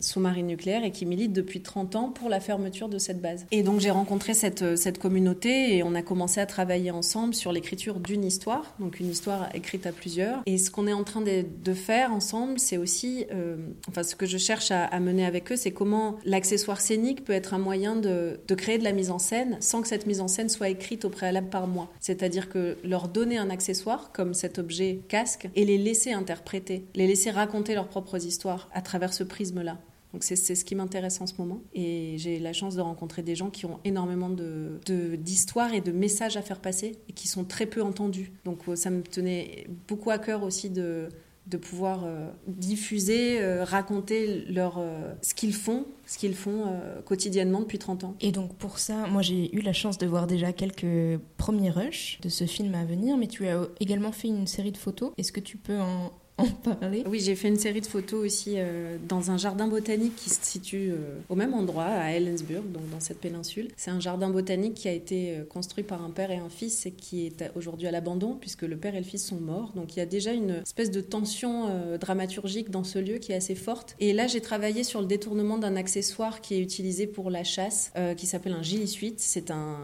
sous-marine 0.00 0.46
nucléaire 0.46 0.84
et 0.84 0.90
qui 0.90 1.06
milite 1.06 1.32
depuis 1.32 1.60
30 1.60 1.96
ans 1.96 2.08
pour 2.10 2.28
la 2.28 2.40
fermeture 2.40 2.88
de 2.88 2.98
cette 2.98 3.20
base. 3.20 3.46
Et 3.50 3.62
donc 3.62 3.80
j'ai 3.80 3.90
rencontré 3.90 4.34
cette, 4.34 4.76
cette 4.76 4.98
communauté 4.98 5.76
et 5.76 5.82
on 5.82 5.94
a 5.94 6.02
commencé 6.02 6.40
à 6.40 6.46
travailler 6.46 6.90
ensemble 6.90 7.34
sur 7.34 7.52
l'écriture 7.52 8.00
d'une 8.00 8.24
histoire, 8.24 8.74
donc 8.78 9.00
une 9.00 9.10
histoire 9.10 9.48
écrite 9.54 9.86
à 9.86 9.92
plusieurs. 9.92 10.42
Et 10.46 10.58
ce 10.58 10.70
qu'on 10.70 10.86
est 10.86 10.92
en 10.92 11.04
train 11.04 11.20
de, 11.20 11.44
de 11.62 11.74
faire 11.74 12.12
ensemble, 12.12 12.58
c'est 12.58 12.76
aussi, 12.76 13.26
euh, 13.32 13.56
enfin 13.88 14.02
ce 14.02 14.14
que 14.14 14.26
je 14.26 14.38
cherche 14.38 14.70
à, 14.70 14.84
à 14.84 15.00
mener 15.00 15.24
avec 15.24 15.50
eux, 15.52 15.56
c'est 15.56 15.72
comment 15.72 16.16
l'accessoire 16.24 16.80
scénique 16.80 17.24
peut 17.24 17.32
être 17.32 17.54
un 17.54 17.58
moyen 17.58 17.96
de, 17.96 18.40
de 18.46 18.54
créer 18.54 18.78
de 18.78 18.84
la 18.84 18.92
mise 18.92 19.10
en 19.10 19.18
scène 19.18 19.56
sans 19.60 19.82
que 19.82 19.88
cette 19.88 20.06
mise 20.06 20.20
en 20.20 20.28
scène 20.28 20.48
soit 20.48 20.68
écrite 20.68 21.04
au 21.04 21.10
préalable 21.10 21.48
par 21.48 21.66
moi. 21.66 21.90
C'est-à-dire 22.00 22.48
que 22.48 22.76
leur 22.84 23.08
donner 23.08 23.38
un 23.38 23.50
accessoire 23.50 24.10
comme 24.12 24.34
cet 24.34 24.58
objet 24.58 25.00
casque 25.08 25.48
et 25.54 25.64
les 25.64 25.78
laisser 25.78 26.12
interpréter, 26.12 26.86
les 26.94 27.06
laisser 27.06 27.30
raconter 27.30 27.74
leurs 27.74 27.88
propres 27.88 28.24
histoires 28.24 28.68
à 28.72 28.82
travers 28.82 29.03
ce 29.12 29.24
prisme-là. 29.24 29.78
Donc 30.12 30.22
c'est 30.22 30.36
ce 30.36 30.64
qui 30.64 30.76
m'intéresse 30.76 31.20
en 31.20 31.26
ce 31.26 31.34
moment. 31.38 31.60
Et 31.74 32.14
j'ai 32.18 32.38
la 32.38 32.52
chance 32.52 32.76
de 32.76 32.80
rencontrer 32.80 33.22
des 33.22 33.34
gens 33.34 33.50
qui 33.50 33.66
ont 33.66 33.80
énormément 33.84 34.30
d'histoires 34.30 35.72
de, 35.72 35.76
et 35.76 35.80
de 35.80 35.90
messages 35.90 36.36
à 36.36 36.42
faire 36.42 36.60
passer 36.60 36.96
et 37.08 37.12
qui 37.12 37.26
sont 37.26 37.44
très 37.44 37.66
peu 37.66 37.82
entendus. 37.82 38.30
Donc 38.44 38.60
ça 38.76 38.90
me 38.90 39.02
tenait 39.02 39.66
beaucoup 39.88 40.10
à 40.10 40.18
cœur 40.18 40.44
aussi 40.44 40.70
de, 40.70 41.08
de 41.46 41.56
pouvoir 41.56 42.04
euh, 42.04 42.30
diffuser, 42.46 43.40
euh, 43.40 43.64
raconter 43.64 44.44
leur, 44.48 44.78
euh, 44.78 45.12
ce 45.20 45.34
qu'ils 45.34 45.52
font, 45.52 45.84
ce 46.06 46.16
qu'ils 46.16 46.34
font 46.34 46.66
euh, 46.66 47.02
quotidiennement 47.02 47.60
depuis 47.60 47.78
30 47.78 48.04
ans. 48.04 48.14
Et 48.20 48.32
donc 48.32 48.54
pour 48.54 48.78
ça, 48.78 49.06
moi 49.08 49.20
j'ai 49.20 49.54
eu 49.54 49.60
la 49.60 49.72
chance 49.72 49.98
de 49.98 50.06
voir 50.06 50.26
déjà 50.26 50.52
quelques 50.52 51.20
premiers 51.36 51.70
rushs 51.70 52.18
de 52.22 52.28
ce 52.28 52.44
film 52.44 52.74
à 52.74 52.84
venir, 52.84 53.16
mais 53.16 53.26
tu 53.26 53.46
as 53.46 53.66
également 53.80 54.12
fait 54.12 54.28
une 54.28 54.46
série 54.46 54.72
de 54.72 54.78
photos. 54.78 55.12
Est-ce 55.18 55.32
que 55.32 55.40
tu 55.40 55.58
peux 55.58 55.80
en, 55.80 56.12
en 56.38 56.46
parler 56.46 57.04
Oui, 57.06 57.20
j'ai 57.20 57.36
fait 57.36 57.48
une 57.48 57.58
série 57.58 57.80
de 57.80 57.86
photos 57.86 58.24
aussi 58.24 58.54
euh, 58.56 58.96
dans 59.08 59.30
un 59.30 59.36
jardin 59.36 59.68
botanique 59.68 60.16
qui 60.16 60.30
se 60.30 60.44
situe 60.44 60.90
euh, 60.90 61.18
au 61.28 61.36
même 61.36 61.54
endroit, 61.54 61.84
à 61.84 62.10
Ellensburg, 62.10 62.64
donc 62.72 62.88
dans 62.90 62.98
cette 62.98 63.20
péninsule. 63.20 63.68
C'est 63.76 63.92
un 63.92 64.00
jardin 64.00 64.30
botanique 64.30 64.74
qui 64.74 64.88
a 64.88 64.92
été 64.92 65.36
euh, 65.36 65.44
construit 65.44 65.84
par 65.84 66.04
un 66.04 66.10
père 66.10 66.32
et 66.32 66.36
un 66.36 66.48
fils 66.48 66.86
et 66.86 66.90
qui 66.90 67.26
est 67.26 67.50
aujourd'hui 67.54 67.86
à 67.86 67.92
l'abandon 67.92 68.36
puisque 68.40 68.62
le 68.62 68.76
père 68.76 68.96
et 68.96 68.98
le 68.98 69.04
fils 69.04 69.24
sont 69.24 69.36
morts. 69.36 69.72
Donc 69.76 69.94
il 69.94 70.00
y 70.00 70.02
a 70.02 70.06
déjà 70.06 70.32
une 70.32 70.62
espèce 70.62 70.90
de 70.90 71.00
tension 71.00 71.68
dramaturgique 71.98 72.70
dans 72.70 72.84
ce 72.84 72.98
lieu 72.98 73.18
qui 73.18 73.32
est 73.32 73.36
assez 73.36 73.54
forte. 73.54 73.94
Et 74.00 74.12
là, 74.12 74.26
j'ai 74.26 74.40
travaillé 74.40 74.82
sur 74.82 75.00
le 75.00 75.06
détournement 75.06 75.58
d'un 75.58 75.76
accessoire 75.76 76.40
qui 76.40 76.54
est 76.54 76.60
utilisé 76.60 77.06
pour 77.06 77.30
la 77.30 77.44
chasse, 77.44 77.92
qui 78.16 78.26
s'appelle 78.26 78.52
un 78.52 78.62
gillisuite. 78.62 79.20
C'est 79.20 79.50
un, 79.50 79.76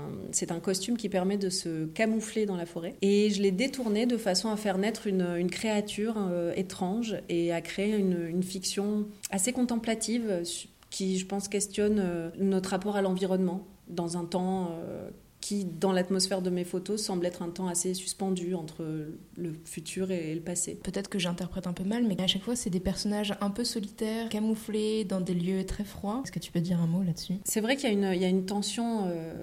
un 0.50 0.60
costume 0.60 0.96
qui 0.96 1.08
permet 1.08 1.36
de 1.36 1.50
se 1.50 1.86
camoufler 1.86 2.46
dans 2.46 2.56
la 2.56 2.66
forêt. 2.66 2.94
Et 3.02 3.30
je 3.30 3.42
l'ai 3.42 3.52
détourné 3.52 4.06
de 4.06 4.16
façon 4.16 4.50
à 4.50 4.56
faire 4.56 4.78
naître 4.78 5.06
une, 5.06 5.48
créature 5.50 6.16
étrange 6.56 7.16
et 7.28 7.52
à 7.52 7.60
créer 7.60 7.96
une, 7.96 8.26
une, 8.28 8.42
fiction 8.42 9.06
assez 9.30 9.52
contemplative 9.52 10.42
qui, 10.90 11.18
je 11.18 11.26
pense, 11.26 11.48
questionne 11.48 11.98
euh, 12.00 12.30
notre 12.38 12.70
rapport 12.70 12.96
à 12.96 13.02
l'environnement 13.02 13.66
dans 13.88 14.16
un 14.16 14.24
temps 14.24 14.70
euh, 14.72 15.08
qui, 15.40 15.64
dans 15.64 15.92
l'atmosphère 15.92 16.42
de 16.42 16.50
mes 16.50 16.64
photos, 16.64 17.02
semble 17.02 17.24
être 17.26 17.42
un 17.42 17.48
temps 17.48 17.66
assez 17.66 17.94
suspendu 17.94 18.54
entre 18.54 18.84
le 19.36 19.52
futur 19.64 20.10
et 20.10 20.34
le 20.34 20.40
passé. 20.40 20.74
Peut-être 20.74 21.08
que 21.08 21.18
j'interprète 21.18 21.66
un 21.66 21.72
peu 21.72 21.84
mal, 21.84 22.04
mais 22.06 22.20
à 22.20 22.26
chaque 22.26 22.42
fois, 22.42 22.56
c'est 22.56 22.70
des 22.70 22.80
personnages 22.80 23.34
un 23.40 23.50
peu 23.50 23.64
solitaires, 23.64 24.28
camouflés 24.28 25.04
dans 25.04 25.20
des 25.20 25.34
lieux 25.34 25.64
très 25.64 25.84
froids. 25.84 26.20
Est-ce 26.24 26.32
que 26.32 26.38
tu 26.38 26.52
peux 26.52 26.60
dire 26.60 26.80
un 26.80 26.86
mot 26.86 27.02
là-dessus? 27.02 27.34
C'est 27.44 27.60
vrai 27.60 27.76
qu'il 27.76 27.90
y, 27.90 28.02
y, 28.02 28.24
a 28.24 28.28
une 28.28 28.44
tension. 28.44 29.06
Euh, 29.06 29.42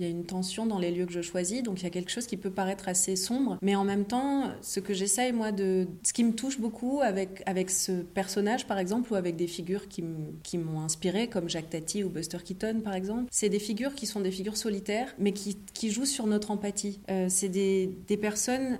il 0.00 0.04
y 0.04 0.08
a 0.08 0.10
une 0.10 0.24
tension 0.24 0.66
dans 0.66 0.78
les 0.78 0.90
lieux 0.90 1.06
que 1.06 1.12
je 1.12 1.20
choisis, 1.20 1.62
donc 1.62 1.80
il 1.80 1.84
y 1.84 1.86
a 1.86 1.90
quelque 1.90 2.10
chose 2.10 2.26
qui 2.26 2.36
peut 2.36 2.50
paraître 2.50 2.88
assez 2.88 3.16
sombre, 3.16 3.58
mais 3.62 3.76
en 3.76 3.84
même 3.84 4.04
temps, 4.04 4.50
ce 4.62 4.80
que 4.80 4.94
j'essaye 4.94 5.32
moi 5.32 5.52
de, 5.52 5.86
ce 6.02 6.12
qui 6.12 6.24
me 6.24 6.32
touche 6.32 6.58
beaucoup 6.58 7.00
avec 7.02 7.42
avec 7.46 7.70
ce 7.70 7.92
personnage 8.02 8.66
par 8.66 8.78
exemple 8.78 9.12
ou 9.12 9.16
avec 9.16 9.36
des 9.36 9.46
figures 9.46 9.88
qui 9.88 10.02
m'ont 10.02 10.80
inspiré 10.80 11.28
comme 11.28 11.48
Jacques 11.48 11.70
Tati 11.70 12.02
ou 12.02 12.08
Buster 12.08 12.38
Keaton 12.44 12.80
par 12.82 12.94
exemple, 12.94 13.26
c'est 13.30 13.48
des 13.48 13.58
figures 13.58 13.94
qui 13.94 14.06
sont 14.06 14.20
des 14.20 14.30
figures 14.30 14.56
solitaires, 14.56 15.14
mais 15.18 15.32
qui, 15.32 15.58
qui 15.74 15.90
jouent 15.90 16.06
sur 16.06 16.26
notre 16.26 16.50
empathie. 16.50 17.00
Euh, 17.10 17.26
c'est 17.28 17.48
des, 17.48 17.90
des 18.08 18.16
personnes 18.16 18.78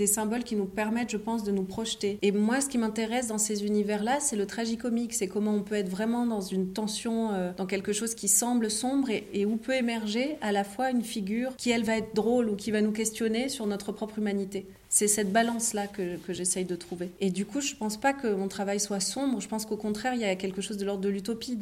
des 0.00 0.06
symboles 0.06 0.44
qui 0.44 0.56
nous 0.56 0.64
permettent, 0.64 1.10
je 1.10 1.18
pense, 1.18 1.44
de 1.44 1.52
nous 1.52 1.62
projeter. 1.62 2.18
Et 2.22 2.32
moi, 2.32 2.62
ce 2.62 2.68
qui 2.68 2.78
m'intéresse 2.78 3.26
dans 3.26 3.36
ces 3.36 3.66
univers-là, 3.66 4.18
c'est 4.18 4.34
le 4.34 4.46
tragicomique. 4.46 5.12
C'est 5.12 5.28
comment 5.28 5.52
on 5.52 5.62
peut 5.62 5.74
être 5.74 5.90
vraiment 5.90 6.24
dans 6.26 6.40
une 6.40 6.72
tension, 6.72 7.34
euh, 7.34 7.52
dans 7.58 7.66
quelque 7.66 7.92
chose 7.92 8.14
qui 8.14 8.26
semble 8.26 8.70
sombre 8.70 9.10
et, 9.10 9.26
et, 9.34 9.44
où 9.44 9.56
peut 9.56 9.74
émerger 9.74 10.38
à 10.40 10.52
la 10.52 10.64
fois 10.64 10.90
une 10.90 11.02
figure 11.02 11.54
qui, 11.56 11.70
elle, 11.70 11.84
va 11.84 11.98
être 11.98 12.14
drôle 12.14 12.48
ou 12.48 12.56
qui 12.56 12.70
va 12.70 12.80
nous 12.80 12.92
questionner 12.92 13.50
sur 13.50 13.66
notre 13.66 13.92
propre 13.92 14.18
humanité. 14.18 14.66
C'est 14.92 15.06
cette 15.06 15.32
balance-là 15.32 15.86
que, 15.86 16.16
que 16.16 16.32
j'essaye 16.32 16.64
de 16.64 16.74
trouver. 16.74 17.10
Et 17.20 17.30
du 17.30 17.46
coup, 17.46 17.60
je 17.60 17.72
ne 17.74 17.78
pense 17.78 17.96
pas 17.96 18.12
que 18.12 18.26
mon 18.26 18.48
travail 18.48 18.80
soit 18.80 18.98
sombre. 18.98 19.40
Je 19.40 19.46
pense 19.46 19.64
qu'au 19.64 19.76
contraire, 19.76 20.14
il 20.14 20.20
y 20.20 20.24
a 20.24 20.34
quelque 20.34 20.60
chose 20.60 20.76
de 20.78 20.84
l'ordre 20.84 21.00
de 21.00 21.08
l'utopie, 21.08 21.56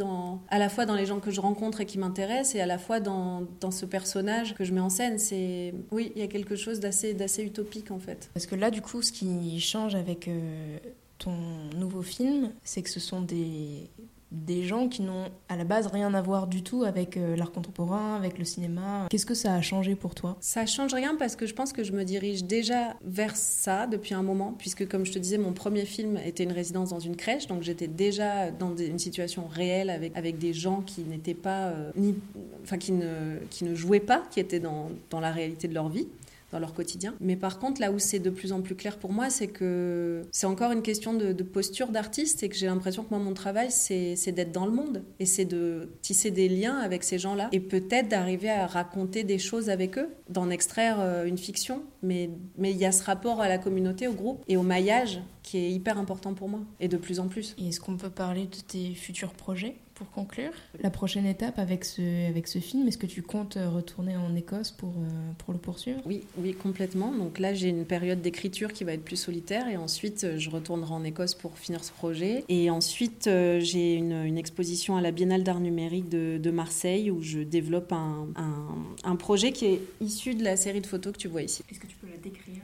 à 0.49 0.59
la 0.59 0.69
fois 0.71 0.87
dans 0.87 0.95
les 0.95 1.05
gens 1.05 1.21
que 1.21 1.31
je 1.31 1.41
rencontre 1.41 1.83
et 1.83 1.87
qui 1.87 1.99
m'intéressent, 1.99 2.55
et 2.55 2.61
à 2.61 2.67
la 2.67 2.79
fois 2.79 3.01
dans, 3.01 3.43
dans, 3.61 3.71
ce 3.71 3.85
personnage 3.85 4.55
que 4.55 4.65
je 4.65 4.73
mets 4.73 4.81
en 4.81 4.89
scène. 4.89 5.19
C'est 5.19 5.75
oui, 5.91 6.11
il 6.17 6.23
y 6.23 6.25
a 6.25 6.29
quelque 6.29 6.57
chose 6.57 6.81
d'assez 6.81 7.13
d'assez 7.13 7.45
utopique 7.45 7.91
en 7.91 7.99
fait. 7.99 8.31
Parce 8.33 8.47
que 8.47 8.55
là, 8.55 8.71
du 8.71 8.81
coup, 8.81 9.03
ce 9.03 9.13
qui 9.13 9.61
change 9.61 9.95
avec 9.95 10.27
euh, 10.27 10.79
ton 11.19 11.37
nouveau 11.77 12.03
film, 12.03 12.51
c'est 12.65 12.81
que 12.81 12.91
ce 12.91 13.01
sont 13.01 13.21
des 13.21 13.91
des 14.31 14.63
gens 14.63 14.89
qui 14.89 15.03
n'ont 15.03 15.27
à 15.49 15.57
la 15.57 15.65
base 15.65 15.87
rien 15.87 16.13
à 16.13 16.21
voir 16.21 16.47
du 16.47 16.63
tout 16.63 16.85
avec 16.85 17.17
euh, 17.17 17.35
l'art 17.35 17.51
contemporain, 17.51 18.15
avec 18.15 18.39
le 18.39 18.45
cinéma. 18.45 19.07
Qu'est-ce 19.09 19.25
que 19.25 19.35
ça 19.35 19.55
a 19.55 19.63
changé 19.63 19.95
pour 19.95 20.15
toi? 20.15 20.37
Ça 20.41 20.67
change 20.67 20.93
rien 20.93 21.17
parce 21.17 21.35
que 21.35 21.47
je 21.47 21.55
pense 21.55 21.73
que 21.73 21.83
je 21.83 21.93
me 21.93 22.05
dirige 22.05 22.45
déjà 22.45 22.95
vers 23.03 23.37
ça 23.37 23.87
depuis 23.87 24.15
un 24.15 24.23
moment, 24.23 24.55
puisque 24.59 24.87
comme 24.87 25.07
je 25.07 25.13
te 25.13 25.19
disais, 25.19 25.39
mon 25.39 25.53
premier 25.53 25.87
film 25.87 26.19
était 26.19 26.45
une 26.45 26.53
résidence 26.53 26.91
dans 26.91 27.01
une 27.01 27.17
crèche, 27.17 27.47
donc 27.47 27.63
j'étais 27.63 27.89
déjà 27.89 28.51
dans 28.51 28.77
une 28.77 28.99
situation 28.99 29.47
réelle 29.47 29.89
avec, 29.89 30.17
avec 30.17 30.39
des 30.39 30.53
gens 30.53 30.83
qui 30.83 31.03
n'étaient 31.03 31.35
pas, 31.35 31.69
euh, 31.69 31.91
ni, 31.97 32.15
enfin 32.63 32.77
qui 32.77 32.93
ne, 32.93 33.39
qui 33.51 33.65
ne 33.65 33.75
jouaient 33.75 34.01
pas, 34.01 34.23
qui 34.31 34.41
étaient 34.41 34.61
dans, 34.61 34.91
dans 35.11 35.21
la 35.21 35.31
réalité 35.31 35.69
de 35.69 35.75
leur 35.75 35.89
vie 35.89 36.07
dans 36.51 36.59
leur 36.59 36.75
quotidien. 36.75 37.15
Mais 37.21 37.37
par 37.37 37.59
contre, 37.59 37.81
là 37.81 37.93
où 37.93 37.99
c'est 37.99 38.19
de 38.19 38.31
plus 38.31 38.53
en 38.53 38.63
plus 38.63 38.75
clair 38.75 38.99
pour 38.99 39.13
moi, 39.13 39.31
c'est 39.31 39.49
que 39.49 40.23
c'est 40.33 40.47
encore 40.47 40.73
une 40.73 40.83
question 40.83 41.15
de, 41.15 41.33
posture 41.43 41.89
d'artiste 41.89 42.43
et 42.43 42.49
que 42.49 42.57
j'ai 42.57 42.67
l'impression 42.67 43.05
que 43.05 43.11
moi, 43.11 43.19
mon 43.19 43.33
travail, 43.33 43.71
c'est 43.71 44.33
d'être 44.33 44.53
dans 44.53 44.67
le 44.67 44.73
monde 44.73 45.03
et 45.19 45.27
c'est 45.27 45.45
de 45.45 45.89
tisser 46.03 46.31
des 46.31 46.49
liens 46.49 46.77
avec 46.79 47.05
ces 47.05 47.19
gens-là 47.19 47.49
et 47.53 47.61
peut-être 47.61 48.09
d'arriver 48.09 48.51
à 48.51 48.67
raconter 48.67 49.25
des 49.25 49.39
choses 49.39 49.71
avec 49.71 49.99
eux, 49.99 50.09
d'en 50.29 50.51
extraire 50.51 50.99
euh, 51.01 51.25
une 51.25 51.39
fiction. 51.39 51.83
Mais 52.03 52.31
mais 52.57 52.71
il 52.71 52.77
y 52.77 52.85
a 52.85 52.93
ce 52.93 53.03
rapport 53.03 53.41
à 53.41 53.49
la 53.49 53.59
communauté, 53.59 54.09
au 54.09 54.13
groupe 54.13 54.45
et 54.49 54.57
au 54.57 54.63
maillage 54.63 55.21
qui 55.43 55.59
est 55.59 55.71
hyper 55.71 55.99
important 55.99 56.35
pour 56.35 56.49
moi 56.49 56.61
et 56.79 56.89
de 56.89 56.97
plus 56.97 57.21
en 57.21 57.29
plus. 57.29 57.57
Est-ce 57.59 57.81
qu'on 57.81 57.97
peut 57.97 58.11
parler 58.11 58.47
de 58.47 58.57
tes 58.67 58.95
futurs 58.95 59.33
projets? 59.33 59.77
Pour 59.99 60.11
conclure, 60.13 60.53
la 60.81 60.91
prochaine 60.91 61.27
étape 61.27 61.59
avec 61.59 61.85
ce, 61.85 62.29
avec 62.29 62.47
ce 62.47 62.61
film, 62.61 62.87
est-ce 62.87 62.99
que 62.99 63.07
tu 63.07 63.23
comptes 63.23 63.57
euh, 63.57 63.69
retourner 63.69 64.17
en 64.17 64.35
Écosse 64.37 64.71
pour, 64.71 64.91
euh, 64.91 65.33
pour 65.39 65.53
le 65.53 65.59
poursuivre? 65.59 66.01
Oui, 66.07 66.23
oui, 66.37 66.55
complètement. 66.55 67.11
Donc 67.11 67.41
là, 67.41 67.53
j'ai 67.53 67.69
une 67.69 67.85
période 67.85 68.23
d'écriture 68.23 68.73
qui 68.73 68.85
va 68.85 68.93
être 68.93 69.05
plus 69.05 69.17
solitaire 69.17 69.67
et 69.69 69.77
ensuite, 69.77 70.23
euh, 70.23 70.39
je 70.39 70.51
retournerai 70.51 70.95
en 70.95 71.03
Écosse 71.03 71.35
pour 71.35 71.59
finir 71.59 71.83
ce 71.83 71.91
projet. 71.91 72.45
Et 72.49 72.71
ensuite, 72.71 73.25
j'ai 73.25 73.95
une, 73.95 74.13
une, 74.13 74.39
exposition 74.39 74.97
à 74.97 75.01
la 75.01 75.11
Biennale 75.11 75.43
d'art 75.43 75.59
numérique 75.59 76.09
de, 76.09 76.39
de, 76.39 76.51
Marseille 76.53 77.11
où 77.11 77.21
je 77.21 77.41
développe 77.41 77.93
un, 77.93 78.29
un, 78.37 78.77
un 79.03 79.17
projet 79.17 79.51
qui 79.51 79.67
est 79.67 79.81
issu 80.01 80.37
de 80.37 80.45
la 80.45 80.57
série 80.57 80.81
de 80.81 80.87
photos 80.87 81.13
que 81.13 81.19
tu 81.19 81.27
vois 81.27 81.43
ici. 81.43 81.65
Est-ce 81.71 81.81
que 81.81 81.89
tu 81.89 81.97
peux 81.97 82.07
la 82.07 82.17
décrire? 82.19 82.63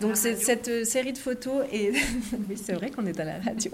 Donc 0.00 0.16
cette 0.16 0.84
série 0.84 1.12
de 1.12 1.18
photos, 1.18 1.64
et 1.72 1.92
oui 2.48 2.56
c'est 2.56 2.74
vrai 2.74 2.90
qu'on 2.90 3.06
est 3.06 3.18
à 3.18 3.24
la 3.24 3.38
radio, 3.38 3.70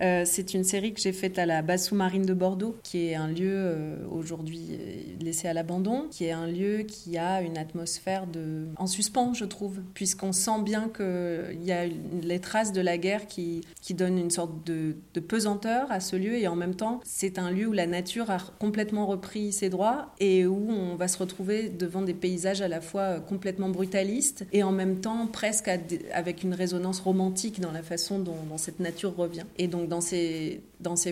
euh, 0.00 0.22
c'est 0.24 0.54
une 0.54 0.64
série 0.64 0.92
que 0.92 1.00
j'ai 1.00 1.12
faite 1.12 1.38
à 1.38 1.46
la 1.46 1.62
base 1.62 1.86
sous-marine 1.86 2.26
de 2.26 2.34
Bordeaux, 2.34 2.76
qui 2.82 3.06
est 3.06 3.14
un 3.14 3.28
lieu 3.28 3.52
euh, 3.52 3.96
aujourd'hui 4.10 4.68
euh, 4.72 5.22
laissé 5.22 5.48
à 5.48 5.52
l'abandon, 5.52 6.06
qui 6.10 6.24
est 6.24 6.32
un 6.32 6.46
lieu 6.46 6.78
qui 6.78 7.16
a 7.16 7.42
une 7.42 7.58
atmosphère 7.58 8.26
de... 8.26 8.66
en 8.76 8.86
suspens, 8.86 9.34
je 9.34 9.44
trouve, 9.44 9.80
puisqu'on 9.94 10.32
sent 10.32 10.62
bien 10.64 10.88
qu'il 10.88 11.64
y 11.64 11.72
a 11.72 11.86
les 12.22 12.40
traces 12.40 12.72
de 12.72 12.80
la 12.80 12.98
guerre 12.98 13.26
qui, 13.26 13.60
qui 13.80 13.94
donnent 13.94 14.18
une 14.18 14.30
sorte 14.30 14.66
de, 14.66 14.96
de 15.14 15.20
pesanteur 15.20 15.90
à 15.90 16.00
ce 16.00 16.16
lieu, 16.16 16.34
et 16.36 16.48
en 16.48 16.56
même 16.56 16.74
temps, 16.74 17.00
c'est 17.04 17.38
un 17.38 17.50
lieu 17.50 17.68
où 17.68 17.72
la 17.72 17.86
nature 17.86 18.30
a 18.30 18.38
complètement 18.58 19.06
repris 19.06 19.52
ses 19.52 19.68
droits 19.68 20.12
et 20.18 20.46
où 20.46 20.70
on 20.70 20.96
va 20.96 21.08
se 21.08 21.18
retrouver 21.18 21.68
devant 21.68 22.02
des 22.02 22.14
paysages 22.14 22.62
à 22.62 22.68
la 22.68 22.80
fois 22.80 23.20
complètement 23.20 23.68
brutalistes 23.68 24.46
et 24.52 24.62
en 24.62 24.72
même 24.72 25.00
temps 25.00 25.26
presque 25.26 25.68
avec 26.12 26.42
une 26.42 26.54
résonance 26.54 27.00
romantique 27.00 27.60
dans 27.60 27.72
la 27.72 27.82
façon 27.82 28.18
dont, 28.18 28.36
dont 28.48 28.58
cette 28.58 28.80
nature 28.80 29.14
revient. 29.16 29.44
Et 29.58 29.68
donc 29.68 29.83
dans 29.88 30.00
ces, 30.00 30.62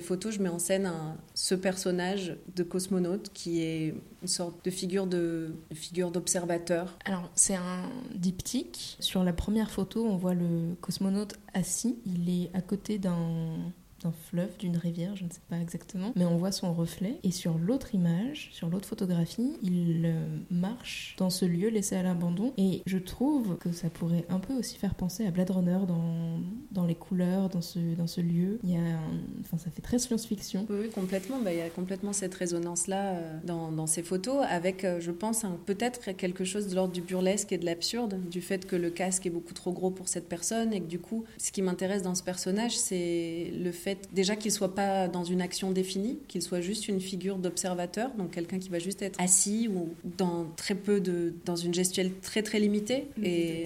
photos, 0.00 0.34
je 0.34 0.42
mets 0.42 0.48
en 0.48 0.58
scène 0.58 0.90
ce 1.34 1.54
personnage 1.54 2.36
de 2.54 2.62
cosmonaute 2.62 3.30
qui 3.32 3.62
est 3.62 3.94
une 4.22 4.28
sorte 4.28 4.64
de 4.64 4.70
figure 4.70 5.06
de 5.06 5.54
figure 5.74 6.10
d'observateur. 6.10 6.98
Alors 7.04 7.30
c'est 7.34 7.56
un 7.56 7.90
diptyque. 8.14 8.96
Sur 9.00 9.24
la 9.24 9.32
première 9.32 9.70
photo, 9.70 10.04
on 10.04 10.16
voit 10.16 10.34
le 10.34 10.74
cosmonaute 10.80 11.34
assis. 11.54 11.98
Il 12.06 12.28
est 12.28 12.50
à 12.54 12.60
côté 12.60 12.98
d'un 12.98 13.72
d'un 14.02 14.12
fleuve, 14.12 14.56
d'une 14.58 14.76
rivière, 14.76 15.16
je 15.16 15.24
ne 15.24 15.30
sais 15.30 15.40
pas 15.48 15.58
exactement, 15.58 16.12
mais 16.16 16.24
on 16.24 16.36
voit 16.36 16.52
son 16.52 16.72
reflet. 16.72 17.18
Et 17.22 17.30
sur 17.30 17.58
l'autre 17.58 17.94
image, 17.94 18.50
sur 18.52 18.68
l'autre 18.68 18.88
photographie, 18.88 19.52
il 19.62 20.02
euh, 20.04 20.24
marche 20.50 21.14
dans 21.18 21.30
ce 21.30 21.44
lieu 21.44 21.68
laissé 21.68 21.96
à 21.96 22.02
l'abandon. 22.02 22.52
Et 22.56 22.82
je 22.86 22.98
trouve 22.98 23.56
que 23.58 23.72
ça 23.72 23.90
pourrait 23.90 24.24
un 24.28 24.38
peu 24.38 24.54
aussi 24.54 24.76
faire 24.76 24.94
penser 24.94 25.26
à 25.26 25.30
Blade 25.30 25.50
Runner 25.50 25.78
dans, 25.86 26.40
dans 26.70 26.84
les 26.84 26.94
couleurs, 26.94 27.48
dans 27.48 27.60
ce, 27.60 27.78
dans 27.96 28.06
ce 28.06 28.20
lieu. 28.20 28.58
Il 28.64 28.70
y 28.70 28.76
a 28.76 28.98
enfin, 29.40 29.58
ça 29.58 29.70
fait 29.70 29.82
très 29.82 29.98
science-fiction. 29.98 30.66
Oui, 30.68 30.90
complètement. 30.90 31.40
Bah, 31.40 31.52
il 31.52 31.58
y 31.58 31.62
a 31.62 31.70
complètement 31.70 32.12
cette 32.12 32.34
résonance-là 32.34 33.14
euh, 33.14 33.38
dans, 33.44 33.86
ces 33.86 34.02
photos, 34.02 34.44
avec, 34.48 34.84
euh, 34.84 35.00
je 35.00 35.10
pense, 35.10 35.44
peut-être 35.66 36.12
quelque 36.12 36.44
chose 36.44 36.68
de 36.68 36.74
l'ordre 36.74 36.92
du 36.92 37.02
burlesque 37.02 37.52
et 37.52 37.58
de 37.58 37.64
l'absurde, 37.64 38.18
du 38.30 38.40
fait 38.40 38.66
que 38.66 38.76
le 38.76 38.90
casque 38.90 39.26
est 39.26 39.30
beaucoup 39.30 39.54
trop 39.54 39.72
gros 39.72 39.90
pour 39.90 40.08
cette 40.08 40.28
personne 40.28 40.72
et 40.72 40.80
que 40.80 40.86
du 40.86 40.98
coup, 40.98 41.24
ce 41.38 41.52
qui 41.52 41.62
m'intéresse 41.62 42.02
dans 42.02 42.14
ce 42.14 42.22
personnage, 42.22 42.76
c'est 42.76 43.52
le 43.54 43.72
fait 43.72 43.91
déjà 44.12 44.36
qu'il 44.36 44.52
soit 44.52 44.74
pas 44.74 45.08
dans 45.08 45.24
une 45.24 45.40
action 45.40 45.70
définie, 45.70 46.18
qu'il 46.28 46.42
soit 46.42 46.60
juste 46.60 46.88
une 46.88 47.00
figure 47.00 47.36
d'observateur, 47.36 48.10
donc 48.18 48.32
quelqu'un 48.32 48.58
qui 48.58 48.68
va 48.68 48.78
juste 48.78 49.02
être 49.02 49.20
assis 49.20 49.68
ou 49.68 49.88
dans 50.18 50.46
très 50.56 50.74
peu 50.74 51.00
de, 51.00 51.34
dans 51.44 51.56
une 51.56 51.74
gestuelle 51.74 52.12
très 52.20 52.42
très 52.42 52.60
limitée. 52.60 53.06
Et 53.22 53.64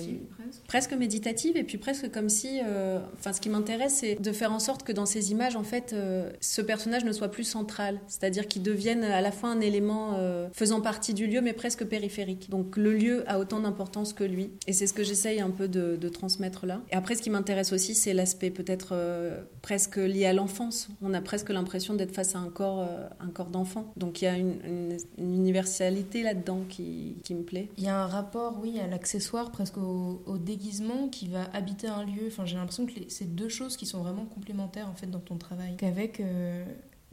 presque. 0.66 0.92
méditative 0.96 1.56
et 1.56 1.64
puis 1.64 1.78
presque 1.78 2.10
comme 2.10 2.28
si, 2.28 2.60
euh, 2.64 2.98
enfin 3.18 3.32
ce 3.32 3.40
qui 3.40 3.48
m'intéresse 3.48 3.96
c'est 4.00 4.20
de 4.20 4.32
faire 4.32 4.52
en 4.52 4.58
sorte 4.58 4.82
que 4.82 4.92
dans 4.92 5.06
ces 5.06 5.30
images 5.30 5.56
en 5.56 5.62
fait 5.62 5.92
euh, 5.92 6.30
ce 6.40 6.62
personnage 6.62 7.04
ne 7.04 7.12
soit 7.12 7.28
plus 7.28 7.44
central, 7.44 8.00
c'est-à-dire 8.08 8.48
qu'il 8.48 8.62
devienne 8.62 9.04
à 9.04 9.20
la 9.20 9.32
fois 9.32 9.50
un 9.50 9.60
élément 9.60 10.14
euh, 10.14 10.48
faisant 10.52 10.80
partie 10.80 11.14
du 11.14 11.26
lieu 11.26 11.40
mais 11.40 11.52
presque 11.52 11.84
périphérique. 11.84 12.50
Donc 12.50 12.76
le 12.76 12.94
lieu 12.94 13.24
a 13.26 13.38
autant 13.38 13.60
d'importance 13.60 14.12
que 14.12 14.24
lui 14.24 14.50
et 14.66 14.72
c'est 14.72 14.86
ce 14.86 14.92
que 14.92 15.04
j'essaye 15.04 15.40
un 15.40 15.50
peu 15.50 15.68
de, 15.68 16.08
transmettre 16.08 16.66
là. 16.66 16.80
Et 16.92 16.94
après 16.94 17.16
ce 17.16 17.22
qui 17.22 17.30
m'intéresse 17.30 17.72
aussi 17.72 17.94
c'est 17.94 18.14
l'aspect 18.14 18.50
peut-être 18.50 18.94
presque 19.60 19.96
lié 19.96 20.26
à 20.26 20.32
l'enfance. 20.32 20.88
On 21.02 21.12
a 21.14 21.20
presque 21.20 21.50
l'impression 21.50 21.94
d'être 21.94 22.14
face 22.14 22.36
à 22.36 22.38
un 22.38 22.48
corps, 22.48 22.88
un 23.18 23.28
corps 23.28 23.50
d'enfant. 23.50 23.92
Donc 23.96 24.22
il 24.22 24.26
y 24.26 24.28
a 24.28 24.36
une, 24.36 24.96
universalité 25.18 26.22
là-dedans 26.22 26.62
qui, 26.68 27.16
qui, 27.24 27.34
me 27.34 27.42
plaît. 27.42 27.68
Il 27.76 27.84
y 27.84 27.88
a 27.88 28.00
un 28.00 28.06
rapport, 28.06 28.58
oui, 28.62 28.78
à 28.78 28.86
l'accessoire, 28.86 29.50
presque 29.50 29.76
au, 29.78 30.35
déguisement 30.38 31.08
qui 31.08 31.28
va 31.28 31.44
habiter 31.52 31.88
un 31.88 32.04
lieu. 32.04 32.26
Enfin, 32.28 32.44
j'ai 32.44 32.56
l'impression 32.56 32.86
que 32.86 32.92
c'est 33.08 33.34
deux 33.34 33.48
choses 33.48 33.76
qui 33.76 33.86
sont 33.86 34.02
vraiment 34.02 34.24
complémentaires 34.24 34.88
en 34.88 34.94
fait 34.94 35.06
dans 35.06 35.20
ton 35.20 35.36
travail. 35.36 35.76
Qu'avec 35.76 36.20
euh, 36.20 36.64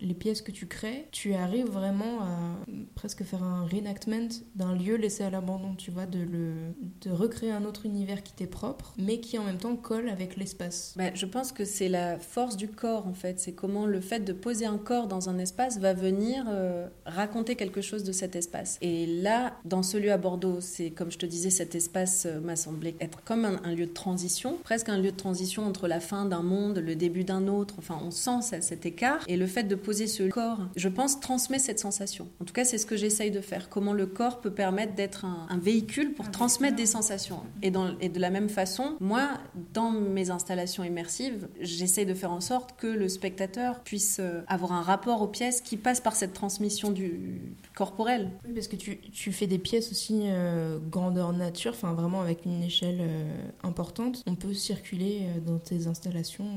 les 0.04 0.14
pièces 0.14 0.42
que 0.42 0.52
tu 0.52 0.68
crées, 0.68 1.08
tu 1.12 1.34
arrives 1.34 1.70
vraiment 1.70 2.22
à 2.22 2.58
presque 2.96 3.24
faire 3.24 3.44
un 3.44 3.66
reenactment 3.66 4.30
d'un 4.56 4.76
lieu 4.76 4.96
laissé 4.96 5.24
à 5.24 5.30
l'abandon, 5.30 5.76
tu 5.76 5.92
vois, 5.92 6.06
de, 6.06 6.20
le, 6.20 6.54
de 7.02 7.10
recréer 7.10 7.52
un 7.52 7.64
autre 7.64 7.86
univers 7.86 8.22
qui 8.22 8.34
t'est 8.34 8.48
propre, 8.48 8.94
mais 8.98 9.20
qui 9.20 9.38
en 9.38 9.44
même 9.44 9.58
temps 9.58 9.76
colle 9.76 10.10
avec 10.10 10.36
l'espace. 10.36 10.94
Bah, 10.98 11.14
je 11.14 11.26
pense 11.26 11.52
que 11.52 11.66
c'est 11.66 11.90
la 11.90 12.20
force 12.20 12.58
du 12.58 12.68
corps 12.68 13.08
en 13.08 13.14
fait, 13.14 13.40
c'est 13.40 13.54
comment 13.54 13.86
le 13.86 14.02
fait 14.02 14.20
de 14.20 14.34
poser 14.34 14.66
un 14.66 14.78
corps 14.78 15.08
dans 15.08 15.30
un 15.30 15.38
espace 15.40 15.80
va 15.80 15.94
venir 15.94 16.46
euh, 16.50 16.88
raconter 17.06 17.56
quelque 17.56 17.82
chose 17.82 18.04
de 18.04 18.12
cet 18.12 18.36
espace. 18.36 18.78
Et 18.82 19.06
là, 19.06 19.54
dans 19.66 19.84
ce 19.84 19.98
lieu 19.98 20.12
à 20.12 20.18
Bordeaux, 20.18 20.60
c'est 20.60 20.90
comme 20.90 21.12
je 21.12 21.18
te 21.18 21.26
disais, 21.26 21.50
cet 21.50 21.76
espace 21.76 22.26
euh, 22.26 22.42
m'a 22.42 22.56
semblé 22.56 22.96
être 23.00 23.24
comme 23.24 23.46
un, 23.46 23.74
lieu 23.74 23.86
de 23.86 23.94
transition, 23.94 24.58
presque 24.64 24.90
un 24.90 24.98
lieu 24.98 25.12
de 25.12 25.18
transition 25.18 25.66
entre 25.66 25.88
la 25.88 26.00
fin 26.00 26.26
d'un 26.26 26.44
monde, 26.44 26.80
le 26.80 26.96
début 26.96 27.24
d'un 27.24 27.48
autre, 27.48 27.76
enfin 27.78 28.00
on 28.04 28.12
sent 28.12 28.60
cet 28.62 28.86
écart, 28.86 29.24
et 29.28 29.38
le 29.38 29.48
fait 29.48 29.64
de 29.64 29.76
poser 29.76 29.93
poser 29.94 30.08
ce 30.08 30.24
corps, 30.24 30.58
je 30.76 30.90
pense, 30.90 31.20
transmet 31.20 31.60
cette 31.60 31.78
sensation. 31.78 32.28
En 32.42 32.46
tout 32.46 32.54
cas, 32.54 32.66
c'est 32.66 32.80
ce 32.80 32.88
que 32.88 32.98
j'essaye 32.98 33.30
de 33.30 33.42
faire. 33.42 33.70
Comment 33.70 33.94
le 33.94 34.08
corps 34.08 34.42
peut 34.42 34.50
permettre 34.50 34.96
d'être 34.96 35.24
un, 35.24 35.60
véhicule 35.60 36.14
pour 36.14 36.32
transmettre 36.32 36.76
des 36.76 36.88
sensations. 36.88 37.42
Et, 37.62 37.70
dans, 37.70 37.96
et 38.00 38.10
de 38.10 38.20
la 38.20 38.32
même 38.32 38.50
façon, 38.50 38.98
moi, 39.00 39.30
dans 39.72 39.92
mes 39.92 40.32
installations 40.32 40.84
immersives, 40.84 41.48
j'essaye 41.62 42.08
de 42.08 42.16
faire 42.16 42.32
en 42.32 42.42
sorte 42.42 42.76
que 42.76 42.88
le 42.88 43.08
spectateur 43.08 43.82
puisse 43.82 44.18
euh, 44.20 44.42
avoir 44.48 44.72
un 44.72 44.82
rapport 44.82 45.22
aux 45.22 45.28
pièces 45.28 45.62
qui 45.62 45.78
passe 45.78 46.02
par 46.02 46.16
cette 46.16 46.34
transmission 46.34 46.90
du 46.90 47.56
corporel. 47.76 48.32
Oui, 48.48 48.54
parce 48.56 48.68
que 48.68 48.76
tu, 48.76 48.98
tu 48.98 49.32
fais 49.32 49.46
des 49.46 49.60
pièces 49.60 49.92
aussi 49.92 50.22
euh, 50.24 50.80
grandeur 50.90 51.34
nature, 51.34 51.74
enfin 51.76 51.94
vraiment 51.94 52.22
avec 52.22 52.46
une 52.46 52.64
échelle 52.64 52.98
euh, 53.02 53.48
importante. 53.62 54.24
On 54.26 54.34
peut 54.34 54.56
circuler 54.56 55.28
dans 55.46 55.60
tes 55.60 55.86
installations, 55.86 56.48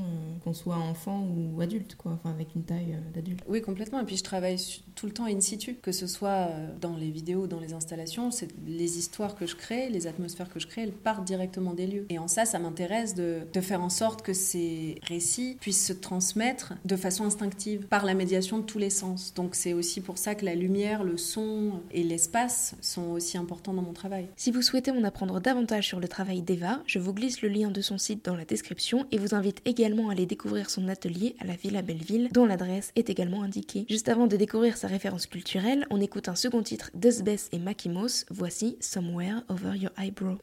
qu'on 0.43 0.53
soit 0.53 0.77
enfant 0.77 1.23
ou 1.23 1.61
adulte, 1.61 1.95
quoi, 1.95 2.13
enfin 2.13 2.31
avec 2.31 2.55
une 2.55 2.63
taille 2.63 2.97
d'adulte. 3.13 3.26
Oui, 3.47 3.61
complètement. 3.61 3.99
Et 3.99 4.05
puis 4.05 4.17
je 4.17 4.23
travaille 4.23 4.57
tout 4.95 5.05
le 5.05 5.11
temps 5.11 5.25
in 5.25 5.39
situ, 5.41 5.75
que 5.75 5.91
ce 5.91 6.07
soit 6.07 6.49
dans 6.81 6.95
les 6.95 7.11
vidéos, 7.11 7.47
dans 7.47 7.59
les 7.59 7.73
installations, 7.73 8.31
c'est 8.31 8.49
les 8.65 8.97
histoires 8.97 9.35
que 9.35 9.45
je 9.45 9.55
crée, 9.55 9.89
les 9.89 10.07
atmosphères 10.07 10.49
que 10.49 10.59
je 10.59 10.67
crée, 10.67 10.81
elles 10.81 10.91
partent 10.91 11.25
directement 11.25 11.73
des 11.73 11.87
lieux. 11.87 12.05
Et 12.09 12.19
en 12.19 12.27
ça, 12.27 12.45
ça 12.45 12.59
m'intéresse 12.59 13.13
de, 13.13 13.41
de 13.53 13.61
faire 13.61 13.81
en 13.81 13.89
sorte 13.89 14.21
que 14.21 14.33
ces 14.33 14.99
récits 15.03 15.57
puissent 15.59 15.85
se 15.85 15.93
transmettre 15.93 16.73
de 16.85 16.95
façon 16.95 17.25
instinctive 17.25 17.85
par 17.87 18.05
la 18.05 18.13
médiation 18.13 18.59
de 18.59 18.63
tous 18.63 18.79
les 18.79 18.89
sens. 18.89 19.33
Donc 19.33 19.55
c'est 19.55 19.73
aussi 19.73 20.01
pour 20.01 20.17
ça 20.17 20.35
que 20.35 20.45
la 20.45 20.55
lumière, 20.55 21.03
le 21.03 21.17
son 21.17 21.81
et 21.91 22.03
l'espace 22.03 22.75
sont 22.81 23.11
aussi 23.11 23.37
importants 23.37 23.73
dans 23.73 23.81
mon 23.81 23.93
travail. 23.93 24.27
Si 24.35 24.51
vous 24.51 24.61
souhaitez 24.61 24.91
en 24.91 25.03
apprendre 25.03 25.39
davantage 25.39 25.87
sur 25.87 25.99
le 25.99 26.07
travail 26.07 26.41
d'Eva, 26.41 26.81
je 26.85 26.99
vous 26.99 27.13
glisse 27.13 27.41
le 27.41 27.49
lien 27.49 27.69
de 27.69 27.81
son 27.81 27.97
site 27.97 28.25
dans 28.25 28.35
la 28.35 28.45
description 28.45 29.05
et 29.11 29.17
vous 29.17 29.35
invite 29.35 29.61
également 29.65 30.09
à 30.09 30.13
aller 30.13 30.25
découvrir 30.25 30.69
son 30.69 30.87
atelier 30.87 31.35
à 31.39 31.45
la 31.45 31.55
Villa 31.55 31.81
Belleville, 31.81 32.29
dont 32.31 32.45
l'adresse 32.45 32.91
est 32.95 33.06
également 33.09 33.43
indiquée. 33.43 33.85
Juste 33.89 34.09
avant 34.09 34.27
de 34.27 34.35
découvrir 34.35 34.77
sa 34.77 34.87
référence 34.87 35.27
culturelle, 35.27 35.85
on 35.89 35.99
écoute 36.01 36.29
un 36.29 36.35
second 36.35 36.63
titre 36.63 36.91
d'Esbeth 36.93 37.49
et 37.51 37.59
Makimos. 37.59 38.25
Voici 38.29 38.77
Somewhere 38.79 39.43
Over 39.49 39.77
Your 39.77 39.91
Eyebrow. 39.97 40.37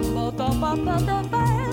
bottom, 0.00 0.14
bottom, 0.14 0.60
bottom, 0.60 1.06
bottom, 1.06 1.28
bottom. 1.30 1.69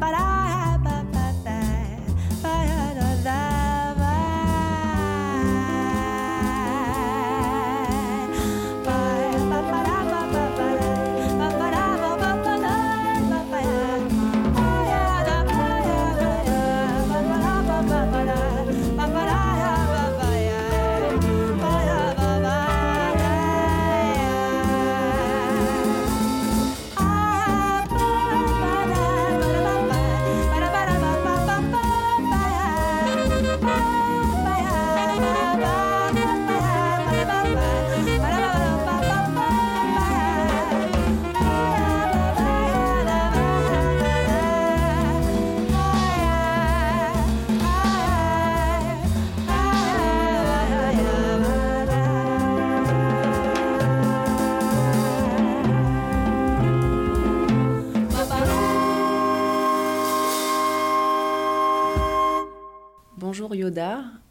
parar. 0.00 0.39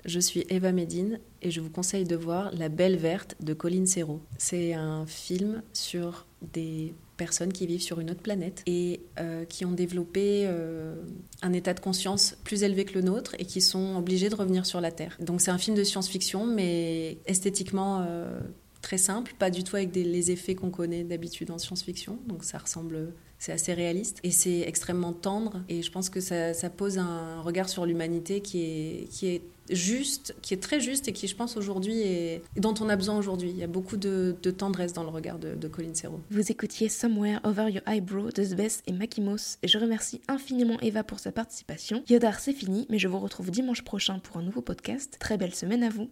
Je 0.05 0.19
suis 0.19 0.45
Eva 0.49 0.71
Medine 0.71 1.19
et 1.41 1.51
je 1.51 1.61
vous 1.61 1.69
conseille 1.69 2.05
de 2.05 2.15
voir 2.15 2.51
La 2.53 2.69
Belle 2.69 2.97
Verte 2.97 3.35
de 3.41 3.53
Colin 3.53 3.85
Serrault. 3.85 4.21
C'est 4.37 4.73
un 4.73 5.05
film 5.05 5.61
sur 5.73 6.25
des 6.53 6.93
personnes 7.17 7.51
qui 7.51 7.67
vivent 7.67 7.81
sur 7.81 7.99
une 7.99 8.09
autre 8.11 8.21
planète 8.21 8.63
et 8.65 9.01
euh, 9.19 9.43
qui 9.45 9.65
ont 9.65 9.73
développé 9.73 10.45
euh, 10.45 10.95
un 11.41 11.51
état 11.51 11.73
de 11.73 11.81
conscience 11.81 12.37
plus 12.45 12.63
élevé 12.63 12.85
que 12.85 12.93
le 12.93 13.01
nôtre 13.01 13.35
et 13.39 13.45
qui 13.45 13.59
sont 13.59 13.97
obligés 13.97 14.29
de 14.29 14.35
revenir 14.35 14.65
sur 14.65 14.79
la 14.79 14.91
Terre. 14.91 15.17
Donc 15.19 15.41
c'est 15.41 15.51
un 15.51 15.57
film 15.57 15.75
de 15.75 15.83
science-fiction 15.83 16.45
mais 16.45 17.17
esthétiquement 17.25 18.05
euh, 18.07 18.39
très 18.81 18.97
simple, 18.97 19.33
pas 19.37 19.49
du 19.49 19.63
tout 19.63 19.75
avec 19.75 19.95
les 19.95 20.31
effets 20.31 20.55
qu'on 20.55 20.71
connaît 20.71 21.03
d'habitude 21.03 21.51
en 21.51 21.57
science-fiction. 21.57 22.19
Donc 22.27 22.43
ça 22.43 22.57
ressemble 22.57 23.13
c'est 23.39 23.53
assez 23.53 23.73
réaliste 23.73 24.19
et 24.23 24.31
c'est 24.31 24.59
extrêmement 24.59 25.13
tendre 25.13 25.61
et 25.69 25.81
je 25.81 25.91
pense 25.91 26.09
que 26.09 26.19
ça, 26.19 26.53
pose 26.69 26.97
un 26.97 27.41
regard 27.41 27.69
sur 27.69 27.85
l'humanité 27.85 28.41
qui 28.41 28.61
est, 28.61 29.41
juste, 29.69 30.35
qui 30.41 30.53
est 30.53 30.61
très 30.61 30.79
juste 30.79 31.07
et 31.07 31.13
qui, 31.13 31.27
je 31.27 31.35
pense, 31.35 31.55
aujourd'hui, 31.55 32.01
est 32.01 32.41
dont 32.57 32.73
on 32.81 32.89
a 32.89 32.95
besoin 32.95 33.17
aujourd'hui. 33.17 33.49
Il 33.49 33.57
y 33.57 33.63
a 33.63 33.67
beaucoup 33.67 33.97
de, 33.97 34.35
tendresse 34.57 34.93
dans 34.93 35.03
le 35.03 35.09
regard 35.09 35.39
de, 35.39 35.67
Colin 35.67 35.93
Serrault. 35.93 36.19
Vous 36.29 36.51
écoutiez 36.51 36.89
Somewhere 36.89 37.39
Over 37.43 37.69
Your 37.69 37.83
Eyebrow 37.87 38.29
de 38.31 38.43
Sbes 38.43 38.81
et 38.87 38.91
Makimos 38.91 39.57
et 39.63 39.67
je 39.67 39.77
remercie 39.77 40.21
infiniment 40.27 40.79
Eva 40.81 41.03
pour 41.03 41.19
sa 41.19 41.31
participation. 41.31 42.03
Yodar, 42.09 42.39
c'est 42.39 42.53
fini, 42.53 42.87
mais 42.89 42.99
je 42.99 43.07
vous 43.07 43.19
retrouve 43.19 43.51
dimanche 43.51 43.83
prochain 43.83 44.19
pour 44.19 44.37
un 44.37 44.43
nouveau 44.43 44.61
podcast. 44.61 45.17
Très 45.19 45.37
belle 45.37 45.55
semaine 45.55 45.83
à 45.83 45.89
vous. 45.89 46.07